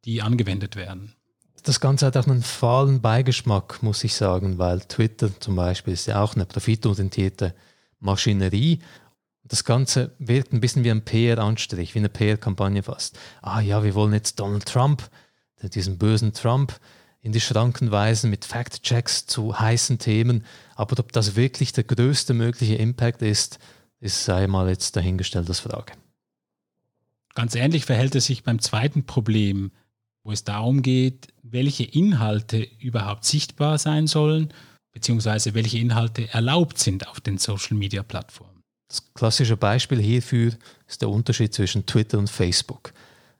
die 0.07 0.23
angewendet 0.23 0.75
werden. 0.75 1.12
Das 1.68 1.80
Ganze 1.80 2.06
hat 2.06 2.16
auch 2.16 2.26
einen 2.26 2.42
fahlen 2.42 3.02
Beigeschmack, 3.02 3.82
muss 3.82 4.02
ich 4.02 4.14
sagen, 4.14 4.56
weil 4.56 4.80
Twitter 4.80 5.38
zum 5.38 5.54
Beispiel 5.54 5.92
ist 5.92 6.06
ja 6.06 6.22
auch 6.22 6.34
eine 6.34 6.46
profitorientierte 6.46 7.54
Maschinerie. 8.00 8.78
Das 9.44 9.64
Ganze 9.64 10.12
wirkt 10.18 10.54
ein 10.54 10.62
bisschen 10.62 10.82
wie 10.82 10.90
ein 10.90 11.04
PR-Anstrich, 11.04 11.94
wie 11.94 11.98
eine 11.98 12.08
PR-Kampagne 12.08 12.82
fast. 12.82 13.18
Ah 13.42 13.60
ja, 13.60 13.84
wir 13.84 13.94
wollen 13.94 14.14
jetzt 14.14 14.40
Donald 14.40 14.64
Trump, 14.64 15.10
diesen 15.62 15.98
bösen 15.98 16.32
Trump, 16.32 16.80
in 17.20 17.32
die 17.32 17.40
Schranken 17.42 17.90
weisen 17.90 18.30
mit 18.30 18.46
Fact-Checks 18.46 19.26
zu 19.26 19.60
heißen 19.60 19.98
Themen. 19.98 20.46
Aber 20.75 20.98
ob 20.98 21.12
das 21.12 21.37
wirklich 21.37 21.75
der 21.75 21.84
größte 21.84 22.32
mögliche 22.32 22.76
Impact 22.76 23.20
ist, 23.20 23.58
ist 24.00 24.25
sei 24.25 24.46
mal 24.46 24.70
jetzt 24.70 24.96
dahingestellt 24.96 25.50
als 25.50 25.60
Frage. 25.60 25.92
Ganz 27.34 27.54
ähnlich 27.54 27.84
verhält 27.84 28.14
es 28.14 28.25
sich 28.25 28.42
beim 28.42 28.58
zweiten 28.58 29.04
Problem, 29.04 29.70
wo 30.28 30.32
es 30.32 30.44
darum 30.44 30.82
geht, 30.82 31.28
welche 31.42 31.85
Inhalte 31.85 32.68
überhaupt 32.80 33.25
sichtbar 33.25 33.78
sein 33.78 34.06
sollen, 34.06 34.52
beziehungsweise 34.92 35.54
welche 35.54 35.78
Inhalte 35.78 36.28
erlaubt 36.28 36.78
sind 36.78 37.08
auf 37.08 37.18
den 37.23 37.38
Social-Media-Plattformen. 37.38 38.62
Das 38.88 39.02
klassische 39.14 39.56
Beispiel 39.56 39.99
hierfür 40.02 40.52
ist 40.87 41.00
der 41.00 41.08
Unterschied 41.08 41.54
zwischen 41.54 41.87
Twitter 41.87 42.18
und 42.18 42.28
Facebook. 42.28 42.92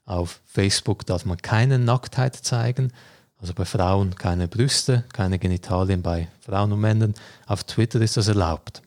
Auf 0.07 0.41
Facebook 0.47 1.05
darf 1.05 1.27
man 1.27 1.37
keine 1.37 1.79
Nacktheit 1.79 2.35
zeigen, 2.37 2.91
also 3.37 3.53
bei 3.53 3.67
Frauen 3.67 4.15
keine 4.15 4.49
Brüste, 4.49 5.05
keine 5.13 5.39
Genitalien 5.39 6.01
bei 6.01 6.29
Frauen 6.41 6.73
und 6.73 6.81
Männern. 6.81 7.13
Auf 7.45 7.65
Twitter 7.65 8.01
ist 8.01 8.17
das 8.17 8.29
erlaubt. 8.29 8.81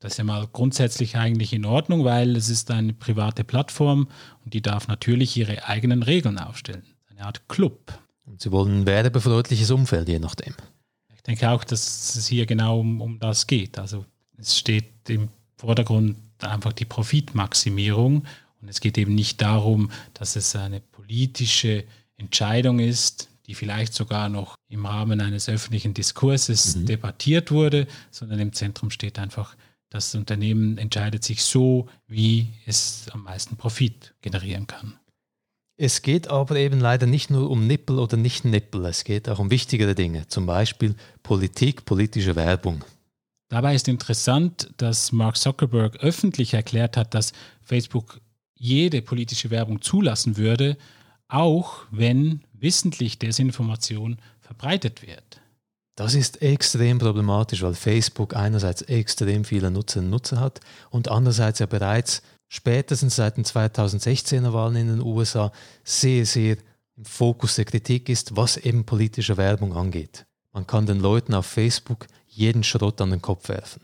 Das 0.00 0.12
ist 0.12 0.18
ja 0.18 0.24
mal 0.24 0.46
grundsätzlich 0.52 1.16
eigentlich 1.16 1.54
in 1.54 1.64
Ordnung, 1.64 2.04
weil 2.04 2.36
es 2.36 2.50
ist 2.50 2.70
eine 2.70 2.92
private 2.92 3.42
Plattform 3.42 4.08
und 4.44 4.52
die 4.52 4.60
darf 4.60 4.86
natürlich 4.86 5.34
ihre 5.34 5.66
eigenen 5.66 6.02
Regeln 6.02 6.38
aufstellen. 6.38 6.84
Eine 7.18 7.26
Art 7.26 7.48
Club. 7.48 7.98
Und 8.26 8.40
sie 8.40 8.52
wollen 8.52 8.82
ein 8.82 8.86
werbefreundliches 8.86 9.72
Umfeld, 9.72 10.08
je 10.08 10.20
nachdem. 10.20 10.54
Ich 11.16 11.22
denke 11.22 11.50
auch, 11.50 11.64
dass 11.64 12.14
es 12.14 12.28
hier 12.28 12.46
genau 12.46 12.78
um, 12.78 13.00
um 13.00 13.18
das 13.18 13.48
geht. 13.48 13.76
Also 13.76 14.04
es 14.36 14.56
steht 14.56 14.86
im 15.08 15.28
Vordergrund 15.56 16.16
einfach 16.38 16.72
die 16.72 16.84
Profitmaximierung 16.84 18.24
und 18.62 18.68
es 18.68 18.78
geht 18.78 18.96
eben 18.98 19.16
nicht 19.16 19.42
darum, 19.42 19.90
dass 20.14 20.36
es 20.36 20.54
eine 20.54 20.80
politische 20.80 21.84
Entscheidung 22.18 22.78
ist, 22.78 23.28
die 23.48 23.54
vielleicht 23.56 23.94
sogar 23.94 24.28
noch 24.28 24.54
im 24.68 24.86
Rahmen 24.86 25.20
eines 25.20 25.48
öffentlichen 25.48 25.94
Diskurses 25.94 26.76
mhm. 26.76 26.86
debattiert 26.86 27.50
wurde, 27.50 27.88
sondern 28.12 28.38
im 28.38 28.52
Zentrum 28.52 28.92
steht 28.92 29.18
einfach, 29.18 29.56
das 29.90 30.14
Unternehmen 30.14 30.78
entscheidet 30.78 31.24
sich 31.24 31.42
so, 31.42 31.88
wie 32.06 32.46
es 32.64 33.06
am 33.10 33.24
meisten 33.24 33.56
Profit 33.56 34.14
generieren 34.20 34.68
kann. 34.68 34.94
Es 35.80 36.02
geht 36.02 36.26
aber 36.26 36.56
eben 36.56 36.80
leider 36.80 37.06
nicht 37.06 37.30
nur 37.30 37.48
um 37.48 37.68
Nippel 37.68 38.00
oder 38.00 38.16
nicht 38.16 38.44
Nippel, 38.44 38.84
es 38.86 39.04
geht 39.04 39.28
auch 39.28 39.38
um 39.38 39.52
wichtigere 39.52 39.94
Dinge, 39.94 40.26
zum 40.26 40.44
Beispiel 40.44 40.96
Politik, 41.22 41.84
politische 41.84 42.34
Werbung. 42.34 42.84
Dabei 43.48 43.76
ist 43.76 43.86
interessant, 43.86 44.70
dass 44.76 45.12
Mark 45.12 45.36
Zuckerberg 45.36 45.98
öffentlich 45.98 46.52
erklärt 46.52 46.96
hat, 46.96 47.14
dass 47.14 47.32
Facebook 47.62 48.20
jede 48.56 49.02
politische 49.02 49.50
Werbung 49.50 49.80
zulassen 49.80 50.36
würde, 50.36 50.76
auch 51.28 51.82
wenn 51.92 52.42
wissentlich 52.54 53.20
Desinformation 53.20 54.18
verbreitet 54.40 55.06
wird. 55.06 55.40
Das 55.94 56.14
ist 56.14 56.42
extrem 56.42 56.98
problematisch, 56.98 57.62
weil 57.62 57.74
Facebook 57.74 58.34
einerseits 58.34 58.82
extrem 58.82 59.44
viele 59.44 59.70
Nutzerinnen 59.70 60.12
und 60.12 60.16
Nutzer 60.16 60.40
hat 60.40 60.60
und 60.90 61.08
andererseits 61.08 61.60
ja 61.60 61.66
bereits 61.66 62.22
spätestens 62.48 63.16
seit 63.16 63.36
den 63.36 63.44
2016er 63.44 64.52
Wahlen 64.52 64.76
in 64.76 64.88
den 64.88 65.00
USA 65.00 65.52
sehr, 65.84 66.26
sehr 66.26 66.56
im 66.96 67.04
Fokus 67.04 67.54
der 67.56 67.64
Kritik 67.64 68.08
ist, 68.08 68.36
was 68.36 68.56
eben 68.56 68.84
politische 68.84 69.36
Werbung 69.36 69.74
angeht. 69.74 70.26
Man 70.52 70.66
kann 70.66 70.86
den 70.86 70.98
Leuten 70.98 71.34
auf 71.34 71.46
Facebook 71.46 72.06
jeden 72.26 72.64
Schrott 72.64 73.00
an 73.00 73.10
den 73.10 73.22
Kopf 73.22 73.48
werfen. 73.48 73.82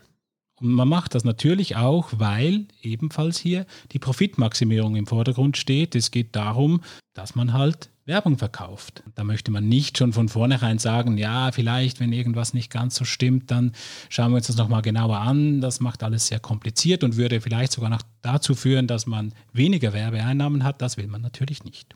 Und 0.59 0.71
man 0.71 0.87
macht 0.87 1.15
das 1.15 1.23
natürlich 1.23 1.75
auch, 1.75 2.09
weil 2.17 2.65
ebenfalls 2.81 3.37
hier 3.37 3.65
die 3.91 3.99
Profitmaximierung 3.99 4.95
im 4.95 5.07
Vordergrund 5.07 5.57
steht. 5.57 5.95
Es 5.95 6.11
geht 6.11 6.35
darum, 6.35 6.81
dass 7.13 7.35
man 7.35 7.53
halt 7.53 7.89
Werbung 8.05 8.37
verkauft. 8.37 9.01
Da 9.15 9.23
möchte 9.23 9.49
man 9.49 9.67
nicht 9.67 9.97
schon 9.97 10.13
von 10.13 10.29
vornherein 10.29 10.77
sagen, 10.77 11.17
ja, 11.17 11.51
vielleicht, 11.51 11.99
wenn 11.99 12.13
irgendwas 12.13 12.53
nicht 12.53 12.71
ganz 12.71 12.95
so 12.95 13.03
stimmt, 13.03 13.49
dann 13.49 13.71
schauen 14.09 14.31
wir 14.31 14.37
uns 14.37 14.47
das 14.47 14.57
nochmal 14.57 14.83
genauer 14.83 15.17
an. 15.17 15.59
Das 15.59 15.79
macht 15.79 16.03
alles 16.03 16.27
sehr 16.27 16.39
kompliziert 16.39 17.03
und 17.03 17.17
würde 17.17 17.41
vielleicht 17.41 17.71
sogar 17.71 17.89
noch 17.89 18.03
dazu 18.21 18.53
führen, 18.53 18.85
dass 18.85 19.07
man 19.07 19.33
weniger 19.53 19.91
Werbeeinnahmen 19.93 20.63
hat. 20.63 20.83
Das 20.83 20.97
will 20.97 21.07
man 21.07 21.21
natürlich 21.21 21.63
nicht. 21.63 21.95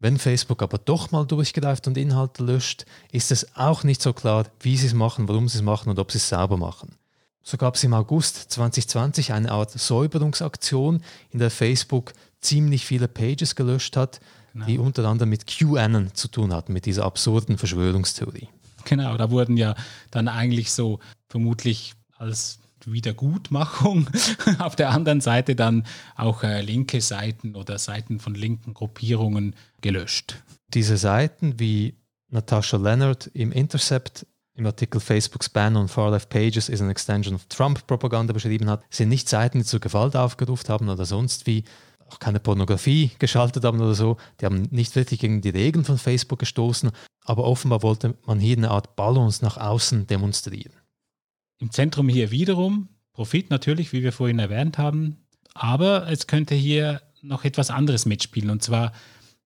Wenn 0.00 0.18
Facebook 0.18 0.62
aber 0.62 0.78
doch 0.78 1.12
mal 1.12 1.24
durchgreift 1.24 1.86
und 1.86 1.96
Inhalte 1.96 2.44
löscht, 2.44 2.84
ist 3.12 3.30
es 3.30 3.56
auch 3.56 3.84
nicht 3.84 4.02
so 4.02 4.12
klar, 4.12 4.46
wie 4.60 4.76
sie 4.76 4.88
es 4.88 4.94
machen, 4.94 5.28
warum 5.28 5.48
sie 5.48 5.58
es 5.58 5.64
machen 5.64 5.88
und 5.90 5.98
ob 6.00 6.10
sie 6.10 6.18
es 6.18 6.28
sauber 6.28 6.56
machen. 6.56 6.96
So 7.42 7.56
gab 7.56 7.76
es 7.76 7.84
im 7.84 7.94
August 7.94 8.50
2020 8.50 9.32
eine 9.32 9.52
Art 9.52 9.70
Säuberungsaktion, 9.70 11.02
in 11.30 11.38
der 11.38 11.52
Facebook 11.52 12.12
ziemlich 12.40 12.84
viele 12.84 13.06
Pages 13.06 13.54
gelöscht 13.54 13.96
hat, 13.96 14.20
genau. 14.56 14.66
die 14.66 14.78
unter 14.78 15.04
anderem 15.06 15.30
mit 15.30 15.46
QAnon 15.46 16.14
zu 16.14 16.28
tun 16.28 16.52
hatten, 16.52 16.72
mit 16.72 16.86
dieser 16.86 17.04
absurden 17.04 17.58
Verschwörungstheorie. 17.58 18.48
Genau, 18.84 19.16
da 19.16 19.30
wurden 19.30 19.56
ja 19.56 19.74
dann 20.10 20.28
eigentlich 20.28 20.72
so 20.72 21.00
vermutlich 21.28 21.94
als 22.18 22.60
Wiedergutmachung 22.84 24.08
auf 24.58 24.76
der 24.76 24.90
anderen 24.90 25.20
Seite 25.20 25.56
dann 25.56 25.84
auch 26.14 26.42
äh, 26.42 26.62
linke 26.62 27.00
Seiten 27.00 27.56
oder 27.56 27.78
Seiten 27.78 28.20
von 28.20 28.34
linken 28.34 28.74
Gruppierungen 28.74 29.54
gelöscht. 29.80 30.42
Diese 30.72 30.96
Seiten, 30.96 31.58
wie 31.58 31.94
Natasha 32.28 32.76
Leonard 32.76 33.28
im 33.34 33.52
Intercept 33.52 34.26
im 34.54 34.66
Artikel 34.66 35.00
Facebook's 35.00 35.48
Ban 35.48 35.76
on 35.76 35.88
Far-Left 35.88 36.30
Pages 36.30 36.68
is 36.68 36.80
an 36.80 36.88
Extension 36.88 37.34
of 37.34 37.44
Trump-Propaganda 37.46 38.32
beschrieben 38.32 38.70
hat, 38.70 38.82
sind 38.88 39.10
nicht 39.10 39.28
Seiten, 39.28 39.58
die 39.58 39.64
zur 39.64 39.80
Gewalt 39.80 40.16
aufgerufen 40.16 40.68
haben 40.68 40.88
oder 40.88 41.04
sonst 41.04 41.46
wie, 41.46 41.64
auch 42.08 42.18
keine 42.18 42.40
Pornografie 42.40 43.10
geschaltet 43.18 43.64
haben 43.64 43.80
oder 43.80 43.94
so. 43.94 44.16
Die 44.40 44.46
haben 44.46 44.62
nicht 44.70 44.94
wirklich 44.96 45.20
gegen 45.20 45.40
die 45.40 45.50
Regeln 45.50 45.84
von 45.84 45.98
Facebook 45.98 46.38
gestoßen, 46.38 46.90
aber 47.24 47.44
offenbar 47.44 47.82
wollte 47.82 48.14
man 48.26 48.38
hier 48.38 48.56
eine 48.56 48.70
Art 48.70 48.96
Balance 48.96 49.44
nach 49.44 49.56
außen 49.56 50.06
demonstrieren. 50.06 50.72
Im 51.58 51.70
Zentrum 51.70 52.08
hier 52.08 52.30
wiederum 52.30 52.88
Profit 53.12 53.50
natürlich, 53.50 53.92
wie 53.92 54.02
wir 54.02 54.12
vorhin 54.12 54.38
erwähnt 54.38 54.78
haben, 54.78 55.26
aber 55.54 56.08
es 56.10 56.26
könnte 56.26 56.54
hier 56.54 57.00
noch 57.22 57.44
etwas 57.44 57.70
anderes 57.70 58.06
mitspielen. 58.06 58.50
Und 58.50 58.62
zwar 58.62 58.92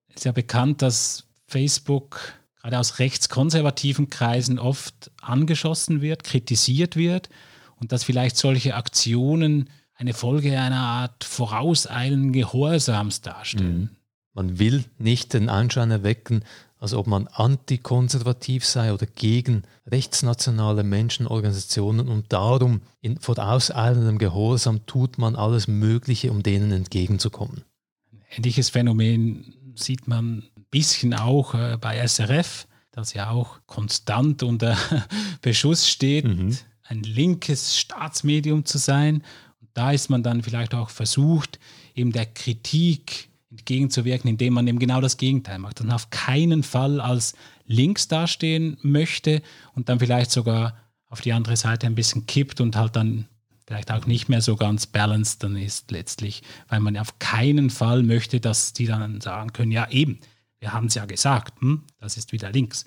ist 0.09 0.25
ja 0.25 0.33
bekannt, 0.33 0.83
dass 0.83 1.29
Facebook 1.47 2.41
gerade 2.61 2.79
aus 2.79 2.99
rechtskonservativen 2.99 4.11
Kreisen 4.11 4.59
oft 4.59 5.11
angeschossen 5.23 6.03
wird, 6.03 6.25
kritisiert 6.25 6.97
wird 6.97 7.31
und 7.77 7.93
dass 7.93 8.05
vielleicht 8.05 8.37
solche 8.37 8.75
Aktionen 8.75 9.71
eine 10.01 10.15
Folge 10.15 10.59
einer 10.59 10.81
Art 10.81 11.25
vorauseilenden 11.25 12.33
Gehorsams 12.33 13.21
darstellen. 13.21 13.81
Mhm. 13.81 13.89
Man 14.33 14.59
will 14.59 14.85
nicht 14.99 15.35
den 15.35 15.51
Anschein 15.51 15.91
erwecken, 15.91 16.43
als 16.79 16.95
ob 16.95 17.07
man 17.07 17.27
antikonservativ 17.27 18.65
sei 18.65 18.95
oder 18.95 19.05
gegen 19.05 19.65
rechtsnationale 19.87 20.85
Menschenorganisationen 20.85 22.09
und 22.09 22.33
darum 22.33 22.81
in 23.03 23.19
vorauseilendem 23.19 24.17
Gehorsam 24.17 24.87
tut 24.87 25.19
man 25.19 25.37
alles 25.37 25.69
Mögliche, 25.69 26.31
um 26.31 26.43
denen 26.43 26.73
entgegenzukommen. 26.73 27.65
Ein 28.11 28.23
ähnliches 28.39 28.71
Phänomen 28.71 29.75
sieht 29.75 30.09
man 30.09 30.45
ein 30.57 30.67
bisschen 30.71 31.13
auch 31.13 31.53
äh, 31.55 31.77
bei 31.79 32.07
SRF, 32.07 32.67
das 32.91 33.13
ja 33.13 33.29
auch 33.29 33.59
konstant 33.67 34.43
unter 34.43 34.79
Beschuss 35.43 35.91
steht, 35.91 36.25
mhm. 36.25 36.57
ein 36.85 37.03
linkes 37.03 37.77
Staatsmedium 37.77 38.65
zu 38.65 38.79
sein 38.79 39.23
da 39.75 39.93
ist 39.93 40.11
man 40.11 40.23
dann 40.23 40.43
vielleicht 40.43 40.75
auch 40.75 40.91
versucht, 40.91 41.59
eben 41.95 42.13
der 42.13 42.27
Kritik 42.27 43.29
entgegenzuwirken, 43.51 44.31
indem 44.31 44.55
man 44.55 44.67
eben 44.67 44.79
genau 44.79 45.01
das 45.01 45.17
Gegenteil 45.17 45.59
macht. 45.59 45.81
Dann 45.81 45.91
auf 45.91 46.11
keinen 46.11 46.63
Fall 46.63 47.01
als 47.01 47.35
links 47.67 48.09
dastehen 48.09 48.77
möchte 48.83 49.43
und 49.75 49.89
dann 49.89 49.99
vielleicht 49.99 50.31
sogar 50.31 50.77
auf 51.09 51.21
die 51.21 51.33
andere 51.33 51.57
Seite 51.57 51.87
ein 51.87 51.95
bisschen 51.95 52.27
kippt 52.27 52.61
und 52.61 52.77
halt 52.77 52.97
dann 52.97 53.27
vielleicht 53.67 53.93
auch 53.93 54.07
nicht 54.07 54.29
mehr 54.29 54.41
so 54.41 54.57
ganz 54.57 54.87
balanced 54.87 55.43
dann 55.45 55.57
ist 55.57 55.91
letztlich, 55.91 56.43
weil 56.69 56.81
man 56.81 56.97
auf 56.97 57.19
keinen 57.19 57.71
Fall 57.71 58.03
möchte, 58.03 58.41
dass 58.41 58.73
die 58.73 58.87
dann 58.87 59.21
sagen 59.21 59.53
können, 59.53 59.73
ja 59.73 59.89
eben, 59.91 60.19
wir 60.59 60.73
haben 60.73 60.87
es 60.87 60.95
ja 60.95 61.05
gesagt, 61.05 61.61
hm, 61.61 61.85
das 61.99 62.17
ist 62.17 62.33
wieder 62.33 62.51
links. 62.51 62.85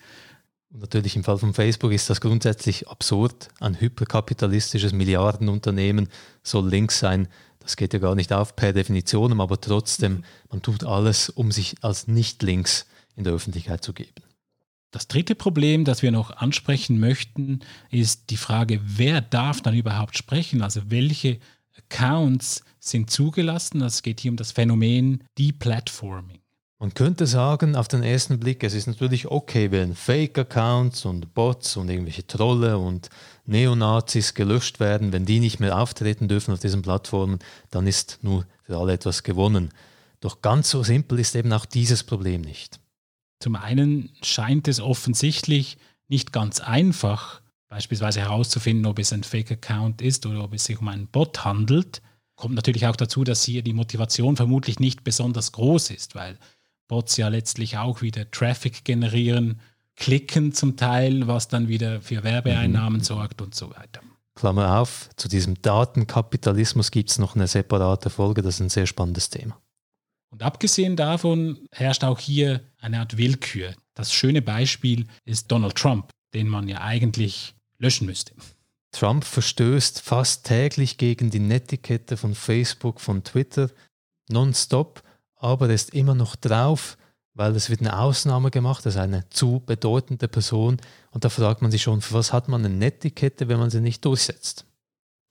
Und 0.74 0.82
natürlich 0.82 1.16
im 1.16 1.24
Fall 1.24 1.38
von 1.38 1.54
Facebook 1.54 1.92
ist 1.92 2.10
das 2.10 2.20
grundsätzlich 2.20 2.88
absurd. 2.88 3.50
Ein 3.60 3.80
hyperkapitalistisches 3.80 4.92
Milliardenunternehmen 4.92 6.10
soll 6.42 6.68
links 6.68 6.98
sein. 6.98 7.28
Das 7.60 7.76
geht 7.76 7.94
ja 7.94 8.00
gar 8.00 8.16
nicht 8.16 8.34
auf 8.34 8.56
per 8.56 8.74
Definition, 8.74 9.40
aber 9.40 9.62
trotzdem, 9.62 10.24
man 10.50 10.64
tut 10.64 10.84
alles, 10.84 11.30
um 11.30 11.52
sich 11.52 11.76
als 11.82 12.08
nicht 12.08 12.42
links 12.42 12.88
in 13.16 13.24
der 13.24 13.34
Öffentlichkeit 13.34 13.84
zu 13.84 13.94
geben. 13.94 14.24
Das 14.90 15.08
dritte 15.08 15.36
Problem, 15.36 15.86
das 15.86 16.02
wir 16.02 16.12
noch 16.12 16.32
ansprechen 16.32 17.00
möchten, 17.00 17.60
ist 17.92 18.32
die 18.32 18.38
Frage, 18.38 18.82
wer 18.84 19.22
darf 19.22 19.62
dann 19.62 19.76
überhaupt 19.76 20.18
sprechen? 20.18 20.64
Also 20.64 20.82
welche 20.90 21.40
Accounts 21.78 22.64
sind 22.80 23.12
zugelassen? 23.12 23.82
Es 23.82 24.02
geht 24.02 24.20
hier 24.20 24.32
um 24.32 24.38
das 24.38 24.52
Phänomen 24.52 25.24
Deplatforming. 25.38 26.43
Man 26.84 26.94
könnte 26.94 27.28
sagen, 27.28 27.78
auf 27.78 27.88
den 27.88 28.04
ersten 28.04 28.42
Blick, 28.42 28.62
es 28.62 28.74
ist 28.74 28.88
natürlich 28.88 29.32
okay, 29.32 29.72
wenn 29.72 29.96
Fake-Accounts 29.96 31.06
und 31.06 31.34
Bots 31.34 31.78
und 31.78 31.90
irgendwelche 31.90 32.28
Trolle 32.28 32.78
und 32.78 33.10
Neonazis 33.46 34.34
gelöscht 34.34 34.82
werden, 34.82 35.14
wenn 35.14 35.24
die 35.24 35.40
nicht 35.40 35.62
mehr 35.62 35.80
auftreten 35.80 36.28
dürfen 36.28 36.54
auf 36.54 36.60
diesen 36.60 36.82
Plattformen, 36.82 37.40
dann 37.72 37.88
ist 37.88 38.20
nur 38.22 38.46
für 38.64 38.76
alle 38.76 38.92
etwas 38.92 39.24
gewonnen. 39.24 39.70
Doch 40.20 40.42
ganz 40.42 40.72
so 40.72 40.84
simpel 40.84 41.20
ist 41.20 41.38
eben 41.38 41.54
auch 41.54 41.66
dieses 41.66 42.04
Problem 42.04 42.42
nicht. 42.42 42.82
Zum 43.40 43.56
einen 43.56 44.10
scheint 44.22 44.68
es 44.68 44.82
offensichtlich 44.82 45.78
nicht 46.10 46.34
ganz 46.34 46.60
einfach, 46.60 47.40
beispielsweise 47.70 48.20
herauszufinden, 48.20 48.88
ob 48.88 49.00
es 49.00 49.14
ein 49.14 49.24
Fake-Account 49.24 50.02
ist 50.02 50.26
oder 50.26 50.44
ob 50.44 50.54
es 50.54 50.66
sich 50.66 50.82
um 50.82 50.90
einen 50.90 51.08
Bot 51.08 51.46
handelt. 51.46 52.02
Kommt 52.36 52.56
natürlich 52.56 52.88
auch 52.88 52.98
dazu, 52.98 53.24
dass 53.24 53.46
hier 53.46 53.62
die 53.62 53.72
Motivation 53.72 54.36
vermutlich 54.36 54.82
nicht 54.82 55.06
besonders 55.06 55.54
groß 55.54 55.92
ist, 55.92 56.14
weil 56.14 56.38
Bots 56.88 57.18
ja 57.18 57.28
letztlich 57.28 57.78
auch 57.78 58.02
wieder 58.02 58.30
Traffic 58.32 58.84
generieren, 58.84 59.60
klicken 59.96 60.54
zum 60.54 60.76
Teil, 60.78 61.28
was 61.28 61.48
dann 61.48 61.68
wieder 61.68 62.02
für 62.02 62.24
Werbeeinnahmen 62.24 63.00
mhm. 63.00 63.04
sorgt 63.04 63.42
und 63.42 63.56
so 63.56 63.70
weiter. 63.72 64.02
Klammer 64.36 64.80
auf, 64.80 65.10
zu 65.16 65.28
diesem 65.28 65.62
Datenkapitalismus 65.62 66.90
gibt 66.90 67.12
es 67.12 67.20
noch 67.20 67.36
eine 67.36 67.48
separate 67.48 68.10
Folge, 68.10 68.42
das 68.42 68.56
ist 68.56 68.62
ein 68.62 68.70
sehr 68.70 68.88
spannendes 68.88 69.30
Thema. 69.30 69.60
Und 70.32 70.42
abgesehen 70.42 70.96
davon 70.96 71.60
herrscht 71.72 72.04
auch 72.04 72.20
hier 72.20 72.62
eine 72.82 73.00
Art 73.00 73.18
Willkür. 73.18 73.76
Das 73.94 74.12
schöne 74.12 74.42
Beispiel 74.42 75.06
ist 75.26 75.52
Donald 75.52 75.76
Trump, 75.76 76.10
den 76.34 76.48
man 76.48 76.68
ja 76.68 76.82
eigentlich 76.82 77.54
löschen 77.78 78.08
müsste. 78.08 78.34
Trump 78.92 79.26
verstößt 79.26 80.02
fast 80.02 80.46
täglich 80.46 80.98
gegen 80.98 81.30
die 81.30 81.40
Netiquette 81.40 82.18
von 82.18 82.34
Facebook, 82.34 83.00
von 83.00 83.24
Twitter, 83.24 83.70
nonstop, 84.30 85.04
aber 85.44 85.68
er 85.68 85.76
ist 85.76 85.94
immer 85.94 86.16
noch 86.16 86.36
drauf, 86.36 86.98
weil 87.34 87.56
es 87.56 87.70
wird 87.70 87.82
eine 87.82 88.00
Ausnahme 88.00 88.50
gemacht, 88.50 88.86
das 88.86 88.96
ist 88.96 89.02
eine 89.02 89.28
zu 89.30 89.62
bedeutende 89.66 90.28
Person 90.28 90.78
und 91.12 91.26
da 91.26 91.30
fragt 91.30 91.62
man 91.62 91.72
sich 91.72 91.82
schon, 91.82 92.02
für 92.02 92.14
was 92.14 92.32
hat 92.32 92.48
man 92.48 92.64
eine 92.64 92.74
Netiquette, 92.74 93.48
wenn 93.48 93.60
man 93.60 93.70
sie 93.70 93.82
nicht 93.82 94.06
durchsetzt? 94.06 94.66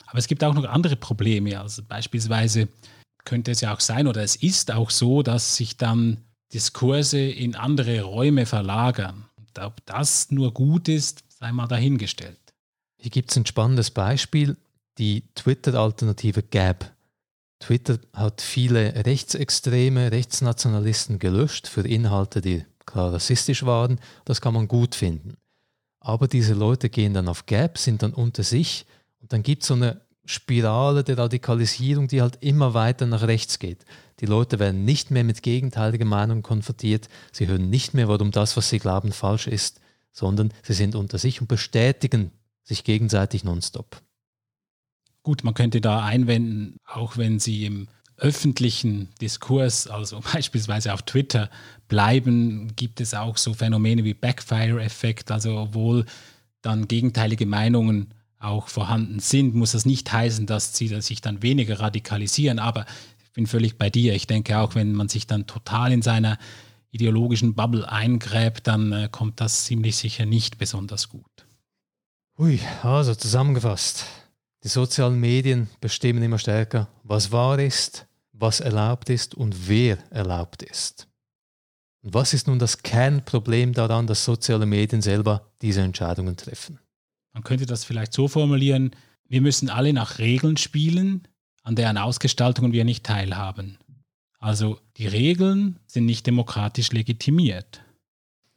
Aber 0.07 0.18
es 0.18 0.27
gibt 0.27 0.44
auch 0.44 0.55
noch 0.55 0.64
andere 0.64 0.96
Probleme, 0.96 1.59
also 1.59 1.83
beispielsweise 1.83 2.68
könnte 3.25 3.53
es 3.53 3.61
ja 3.61 3.72
auch 3.75 3.81
sein 3.81 4.07
oder 4.07 4.22
es 4.22 4.37
ist 4.37 4.72
auch 4.72 4.90
so, 4.90 5.22
dass 5.22 5.57
sich 5.57 5.77
dann 5.77 6.18
Diskurse 6.53 7.20
in 7.20 7.55
andere 7.55 8.03
Räume 8.03 8.44
verlagern. 8.46 9.25
Und 9.37 9.59
ob 9.59 9.85
das 9.87 10.31
nur 10.31 10.53
gut 10.53 10.88
ist, 10.88 11.25
sei 11.29 11.53
mal 11.53 11.68
dahingestellt. 11.68 12.38
Hier 12.98 13.11
gibt 13.11 13.31
es 13.31 13.37
ein 13.37 13.46
spannendes 13.46 13.90
Beispiel, 13.90 14.57
die 14.98 15.25
Twitter-Alternative 15.35 16.42
Gab. 16.42 16.92
Twitter 17.62 17.98
hat 18.12 18.40
viele 18.40 19.07
Rechtsextreme, 19.07 20.11
Rechtsnationalisten 20.11 21.20
gelöscht 21.20 21.68
für 21.68 21.87
Inhalte, 21.87 22.40
die 22.40 22.64
klar 22.87 23.12
rassistisch 23.12 23.64
waren. 23.64 24.01
Das 24.25 24.40
kann 24.40 24.55
man 24.55 24.66
gut 24.66 24.96
finden. 24.96 25.37
Aber 26.01 26.27
diese 26.27 26.55
Leute 26.55 26.90
gehen 26.90 27.14
dann 27.14 27.29
auf 27.29 27.46
Gap, 27.46 27.79
sind 27.79 28.03
dann 28.03 28.14
unter 28.14 28.42
sich 28.42 28.85
und 29.20 29.33
dann 29.33 29.44
gibt 29.44 29.62
es 29.62 29.68
so 29.68 29.75
eine 29.75 30.01
Spirale 30.25 31.05
der 31.05 31.18
Radikalisierung, 31.18 32.09
die 32.09 32.20
halt 32.20 32.38
immer 32.40 32.75
weiter 32.75 33.07
nach 33.07 33.22
rechts 33.22 33.61
geht. 33.61 33.85
Die 34.18 34.27
Leute 34.27 34.59
werden 34.59 34.85
nicht 34.85 35.12
mehr 35.12 35.25
mit 35.25 35.42
gegenteiligen 35.42 36.09
Meinungen 36.09 36.42
konfrontiert, 36.42 37.09
sie 37.31 37.46
hören 37.46 37.70
nicht 37.70 37.94
mehr, 37.94 38.09
warum 38.09 38.33
das, 38.33 38.57
was 38.57 38.68
sie 38.68 38.81
glauben, 38.81 39.12
falsch 39.12 39.46
ist, 39.46 39.81
sondern 40.12 40.53
sie 40.64 40.75
sind 40.75 40.96
unter 40.96 41.18
sich 41.18 41.40
und 41.40 41.46
bestätigen 41.46 42.33
sich 42.64 42.83
gegenseitig 42.83 43.44
nonstop. 43.44 44.03
Gut, 45.23 45.45
man 45.45 45.55
könnte 45.55 45.81
da 45.81 46.05
einwenden, 46.05 46.77
auch 46.85 47.17
wenn 47.17 47.39
sie 47.39 47.65
im 47.65 47.89
öffentlichen 48.17 49.09
Diskurs, 49.21 49.87
also 49.87 50.21
beispielsweise 50.33 50.93
auf 50.93 51.03
Twitter, 51.03 51.51
bleiben, 51.89 52.73
gibt 52.77 53.01
es 53.01 53.15
auch 53.15 53.37
so 53.37 53.55
Phänomene 53.55 54.05
wie 54.05 54.15
Backfire-Effekt, 54.15 55.31
also 55.31 55.59
obwohl 55.59 56.07
dann 56.63 56.89
gegenteilige 56.89 57.47
Meinungen 57.47 58.15
auch 58.39 58.69
vorhanden 58.69 59.21
sind, 59.21 59.55
muss 59.55 59.73
das 59.73 59.85
nicht 59.85 60.13
heißen, 60.13 60.47
dass 60.47 60.75
sie 60.75 60.89
sich 61.01 61.21
dann 61.21 61.43
weniger 61.43 61.81
radikalisieren. 61.81 62.59
Aber 62.59 62.87
ich 63.25 63.33
bin 63.33 63.47
völlig 63.47 63.79
bei 63.79 63.91
dir. 63.91 64.15
Ich 64.15 64.27
denke 64.27 64.59
auch, 64.59 64.75
wenn 64.75 64.93
man 64.93 65.09
sich 65.09 65.27
dann 65.27 65.47
total 65.47 65.93
in 65.93 66.03
seiner 66.03 66.39
ideologischen 66.91 67.55
Bubble 67.55 67.91
eingräbt, 67.91 68.67
dann 68.67 68.93
äh, 68.93 69.09
kommt 69.11 69.41
das 69.41 69.65
ziemlich 69.65 69.97
sicher 69.97 70.27
nicht 70.27 70.59
besonders 70.59 71.09
gut. 71.09 71.47
Ui, 72.39 72.61
also 72.83 73.15
zusammengefasst. 73.15 74.05
Die 74.64 74.68
sozialen 74.68 75.18
Medien 75.18 75.68
bestimmen 75.81 76.22
immer 76.22 76.38
stärker, 76.38 76.88
was 77.03 77.33
wahr 77.33 77.59
ist, 77.59 78.07
was 78.33 78.61
erlaubt 78.61 79.11
ist 79.11 79.35
und 79.35 79.68
wer 79.68 79.98
erlaubt 80.11 80.62
ist. 80.62 81.09
Und 82.03 82.14
was 82.14 82.33
ist 82.33 82.46
nun 82.46 82.59
das 82.59 82.83
Kernproblem 82.83 83.72
daran, 83.72 84.07
dass 84.07 84.25
soziale 84.25 84.66
Medien 84.66 85.03
selber 85.03 85.53
diese 85.62 85.83
Entscheidungen 85.83 86.37
treffen? 86.37 86.79
Man 87.33 87.42
könnte 87.42 87.66
das 87.66 87.85
vielleicht 87.85 88.12
so 88.12 88.29
formulieren, 88.29 88.94
wir 89.29 89.40
müssen 89.40 89.70
alle 89.70 89.92
nach 89.92 90.18
Regeln 90.18 90.57
spielen, 90.57 91.27
an 91.62 91.75
deren 91.75 91.96
Ausgestaltungen 91.96 92.72
wir 92.72 92.85
nicht 92.85 93.05
teilhaben. 93.05 93.79
Also 94.38 94.79
die 94.96 95.07
Regeln 95.07 95.79
sind 95.87 96.05
nicht 96.05 96.27
demokratisch 96.27 96.92
legitimiert. 96.92 97.83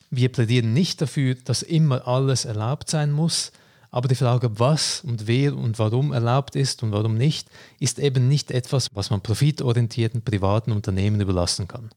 Wir 0.09 0.31
plädieren 0.31 0.73
nicht 0.73 1.01
dafür, 1.01 1.35
dass 1.35 1.61
immer 1.61 2.07
alles 2.07 2.45
erlaubt 2.45 2.89
sein 2.89 3.11
muss, 3.11 3.51
aber 3.95 4.09
die 4.09 4.15
Frage, 4.15 4.59
was 4.59 5.01
und 5.01 5.25
wer 5.25 5.55
und 5.55 5.79
warum 5.79 6.11
erlaubt 6.11 6.57
ist 6.57 6.83
und 6.83 6.91
warum 6.91 7.15
nicht, 7.15 7.49
ist 7.79 7.97
eben 7.97 8.27
nicht 8.27 8.51
etwas, 8.51 8.89
was 8.93 9.09
man 9.09 9.21
profitorientierten 9.21 10.21
privaten 10.21 10.73
Unternehmen 10.73 11.21
überlassen 11.21 11.67
kann. 11.69 11.89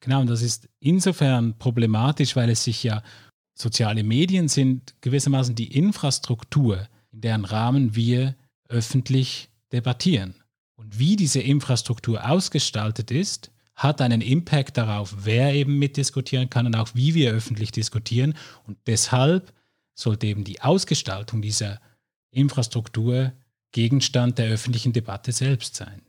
Genau, 0.00 0.22
und 0.22 0.28
das 0.28 0.40
ist 0.40 0.68
insofern 0.80 1.58
problematisch, 1.58 2.36
weil 2.36 2.48
es 2.48 2.64
sich 2.64 2.82
ja 2.82 3.02
Soziale 3.54 4.02
Medien 4.02 4.48
sind 4.48 4.94
gewissermaßen 5.02 5.54
die 5.54 5.76
Infrastruktur, 5.76 6.88
in 7.12 7.20
deren 7.20 7.44
Rahmen 7.44 7.94
wir 7.94 8.34
öffentlich 8.68 9.50
debattieren. 9.72 10.34
Und 10.74 10.98
wie 10.98 11.16
diese 11.16 11.40
Infrastruktur 11.40 12.28
ausgestaltet 12.28 13.10
ist, 13.10 13.50
hat 13.74 14.00
einen 14.00 14.22
Impact 14.22 14.78
darauf, 14.78 15.14
wer 15.24 15.52
eben 15.52 15.78
mitdiskutieren 15.78 16.48
kann 16.48 16.66
und 16.66 16.76
auch 16.76 16.88
wie 16.94 17.14
wir 17.14 17.30
öffentlich 17.30 17.72
diskutieren. 17.72 18.34
Und 18.66 18.78
deshalb 18.86 19.52
sollte 19.94 20.26
eben 20.26 20.44
die 20.44 20.60
Ausgestaltung 20.60 21.42
dieser 21.42 21.80
Infrastruktur 22.30 23.32
Gegenstand 23.72 24.38
der 24.38 24.50
öffentlichen 24.50 24.92
Debatte 24.92 25.32
selbst 25.32 25.76
sein. 25.76 26.02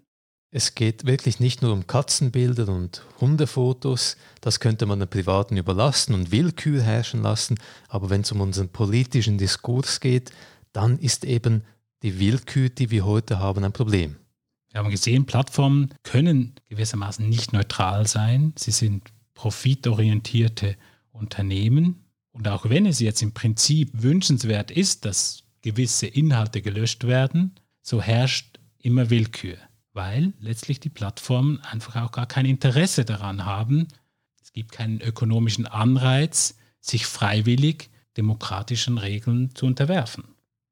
Es 0.52 0.76
geht 0.76 1.08
wirklich 1.08 1.40
nicht 1.40 1.64
nur 1.64 1.74
um 1.74 1.88
Katzenbilder 1.88 2.68
und 2.70 3.04
Hundefotos, 3.20 4.18
das 4.40 4.60
könnte 4.60 4.86
man 4.86 5.00
den 5.00 5.10
Privaten 5.10 5.58
überlassen 5.58 6.14
und 6.14 6.32
Willkür 6.32 6.84
herrschen 6.84 7.24
lassen, 7.24 7.58
aber 7.88 8.12
wenn 8.12 8.22
es 8.22 8.32
um 8.32 8.40
unseren 8.40 8.70
politischen 8.70 9.40
Diskurs 9.40 10.00
geht, 10.00 10.32
dann 10.72 11.00
ist 11.00 11.26
eben 11.26 11.64
die 12.04 12.20
Willkür, 12.20 12.70
die 12.70 12.92
wir 12.92 13.04
heute 13.06 13.40
haben, 13.40 13.64
ein 13.64 13.74
Problem. 13.74 14.18
Wir 14.70 14.80
haben 14.80 14.92
gesehen, 14.92 15.26
Plattformen 15.26 15.94
können 16.04 16.54
gewissermaßen 16.70 17.28
nicht 17.28 17.54
neutral 17.54 18.06
sein. 18.06 18.54
Sie 18.58 18.72
sind 18.72 19.12
profitorientierte 19.34 20.76
Unternehmen. 21.12 22.03
Und 22.34 22.48
auch 22.48 22.70
wenn 22.70 22.86
es 22.86 23.00
jetzt 23.00 23.22
im 23.22 23.34
Prinzip 23.34 23.90
wünschenswert 23.94 24.70
ist, 24.70 25.06
dass 25.06 25.44
gewisse 25.62 26.08
Inhalte 26.08 26.62
gelöscht 26.62 27.06
werden, 27.06 27.56
so 27.82 28.02
herrscht 28.02 28.60
immer 28.80 29.10
Willkür 29.10 29.58
weil 29.94 30.34
letztlich 30.40 30.80
die 30.80 30.90
Plattformen 30.90 31.62
einfach 31.62 31.96
auch 31.96 32.12
gar 32.12 32.26
kein 32.26 32.46
Interesse 32.46 33.06
daran 33.06 33.46
haben. 33.46 33.88
Es 34.42 34.52
gibt 34.52 34.72
keinen 34.72 35.02
ökonomischen 35.02 35.68
Anreiz, 35.68 36.56
sich 36.80 37.06
freiwillig 37.06 37.90
demokratischen 38.18 38.98
Regeln 38.98 39.56
zu 39.56 39.66
unterwerfen. 39.66 40.24